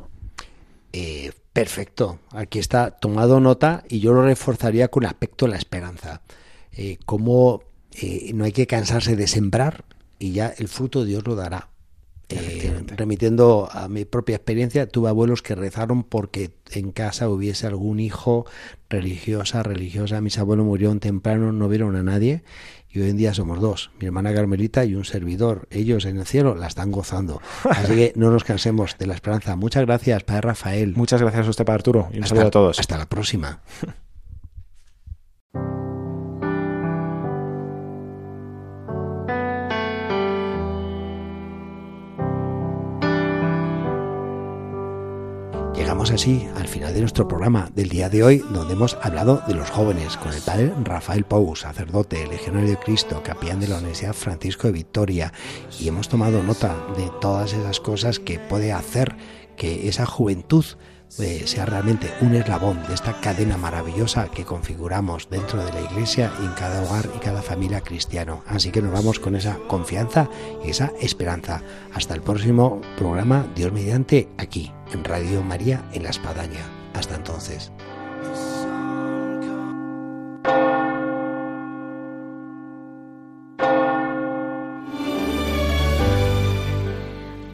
Eh, 0.91 1.32
perfecto, 1.54 2.19
aquí 2.32 2.60
está 2.60 2.91
tomado 2.91 3.39
nota 3.39 3.84
y 3.89 4.00
yo 4.00 4.13
lo 4.13 4.24
reforzaría 4.24 4.89
con 4.89 5.06
aspecto 5.06 5.46
de 5.46 5.52
la 5.52 5.58
esperanza. 5.58 6.22
Eh, 6.74 6.98
como 7.06 7.63
eh, 7.93 8.32
no 8.34 8.43
hay 8.43 8.52
que 8.52 8.67
cansarse 8.67 9.15
de 9.15 9.28
sembrar 9.28 9.86
y 10.19 10.34
ya 10.34 10.54
el 10.58 10.67
fruto 10.67 11.06
Dios 11.06 11.26
lo 11.26 11.36
dará. 11.36 11.69
Remitiendo 12.96 13.69
a 13.72 13.88
mi 13.88 14.06
propia 14.06 14.36
experiencia, 14.36 14.88
tuve 14.88 15.10
abuelos 15.10 15.41
que 15.41 15.56
rezaron 15.56 16.04
porque 16.04 16.52
en 16.72 16.91
casa 16.91 17.30
hubiese 17.30 17.67
algún 17.67 18.00
hijo 18.00 18.46
religiosa, 18.89 19.63
religiosa. 19.63 20.22
Mis 20.22 20.38
abuelos 20.38 20.65
murieron 20.65 21.00
temprano, 21.00 21.52
no 21.52 21.69
vieron 21.69 21.96
a 21.96 22.04
nadie 22.04 22.43
y 22.93 23.02
hoy 23.02 23.10
en 23.10 23.17
día 23.17 23.34
somos 23.34 23.60
dos, 23.60 23.89
mi 24.00 24.06
hermana 24.06 24.34
Carmelita 24.36 24.86
y 24.86 24.93
un 24.93 25.04
servidor. 25.04 25.67
Ellos 25.72 26.06
en 26.06 26.17
el 26.17 26.28
cielo 26.28 26.54
la 26.54 26.67
están 26.67 26.91
gozando. 26.91 27.41
Así 27.63 27.96
que 27.96 28.13
no 28.15 28.30
nos 28.30 28.43
cansemos 28.43 28.98
de 29.00 29.08
la 29.08 29.15
esperanza. 29.15 29.56
Muchas 29.56 29.86
gracias, 29.86 30.24
Padre 30.24 30.41
Rafael. 30.41 30.93
Muchas 30.96 31.19
gracias 31.19 31.48
a 31.48 31.50
usted, 31.50 31.65
Padre 31.65 31.80
Arturo. 31.80 32.10
Y 32.13 32.19
un 32.19 32.28
saludo 32.28 32.48
a 32.48 32.52
todos. 32.52 32.80
Hasta 32.80 32.98
la 32.98 33.10
próxima. 33.10 33.62
Así 46.11 46.47
al 46.57 46.67
final 46.67 46.93
de 46.93 46.99
nuestro 46.99 47.27
programa 47.27 47.69
del 47.73 47.87
día 47.87 48.09
de 48.09 48.23
hoy, 48.23 48.43
donde 48.51 48.73
hemos 48.73 48.97
hablado 49.01 49.41
de 49.47 49.55
los 49.55 49.69
jóvenes 49.71 50.17
con 50.17 50.33
el 50.33 50.41
padre 50.41 50.73
Rafael 50.83 51.23
Pou, 51.23 51.55
sacerdote, 51.55 52.27
legionario 52.27 52.71
de 52.71 52.77
Cristo, 52.77 53.23
capellán 53.23 53.61
de 53.61 53.69
la 53.69 53.77
Universidad 53.77 54.13
Francisco 54.13 54.67
de 54.67 54.73
Victoria, 54.73 55.33
y 55.79 55.87
hemos 55.87 56.09
tomado 56.09 56.43
nota 56.43 56.75
de 56.97 57.09
todas 57.21 57.53
esas 57.53 57.79
cosas 57.79 58.19
que 58.19 58.37
puede 58.37 58.73
hacer 58.73 59.15
que 59.55 59.87
esa 59.87 60.05
juventud 60.05 60.65
eh, 61.19 61.43
sea 61.45 61.65
realmente 61.65 62.12
un 62.21 62.34
eslabón 62.36 62.82
de 62.88 62.93
esta 62.93 63.19
cadena 63.21 63.58
maravillosa 63.58 64.30
que 64.30 64.45
configuramos 64.45 65.30
dentro 65.30 65.63
de 65.63 65.71
la 65.71 65.82
iglesia 65.82 66.32
y 66.41 66.45
en 66.45 66.54
cada 66.54 66.82
hogar 66.84 67.08
y 67.15 67.19
cada 67.19 67.41
familia 67.41 67.82
cristiano. 67.82 68.43
Así 68.47 68.71
que 68.71 68.82
nos 68.82 68.91
vamos 68.91 69.19
con 69.19 69.36
esa 69.36 69.58
confianza 69.67 70.30
y 70.65 70.69
esa 70.69 70.91
esperanza. 70.99 71.62
Hasta 71.93 72.15
el 72.15 72.21
próximo 72.21 72.82
programa, 72.97 73.45
Dios 73.56 73.71
mediante, 73.71 74.30
aquí, 74.38 74.71
en 74.91 75.04
Radio 75.04 75.43
María, 75.43 75.88
en 75.93 76.04
La 76.04 76.10
Espadaña. 76.10 76.62
Hasta 76.93 77.15
entonces. 77.15 77.71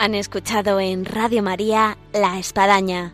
Han 0.01 0.15
escuchado 0.15 0.79
en 0.79 1.03
Radio 1.03 1.43
María 1.43 1.97
La 2.13 2.39
Espadaña 2.39 3.13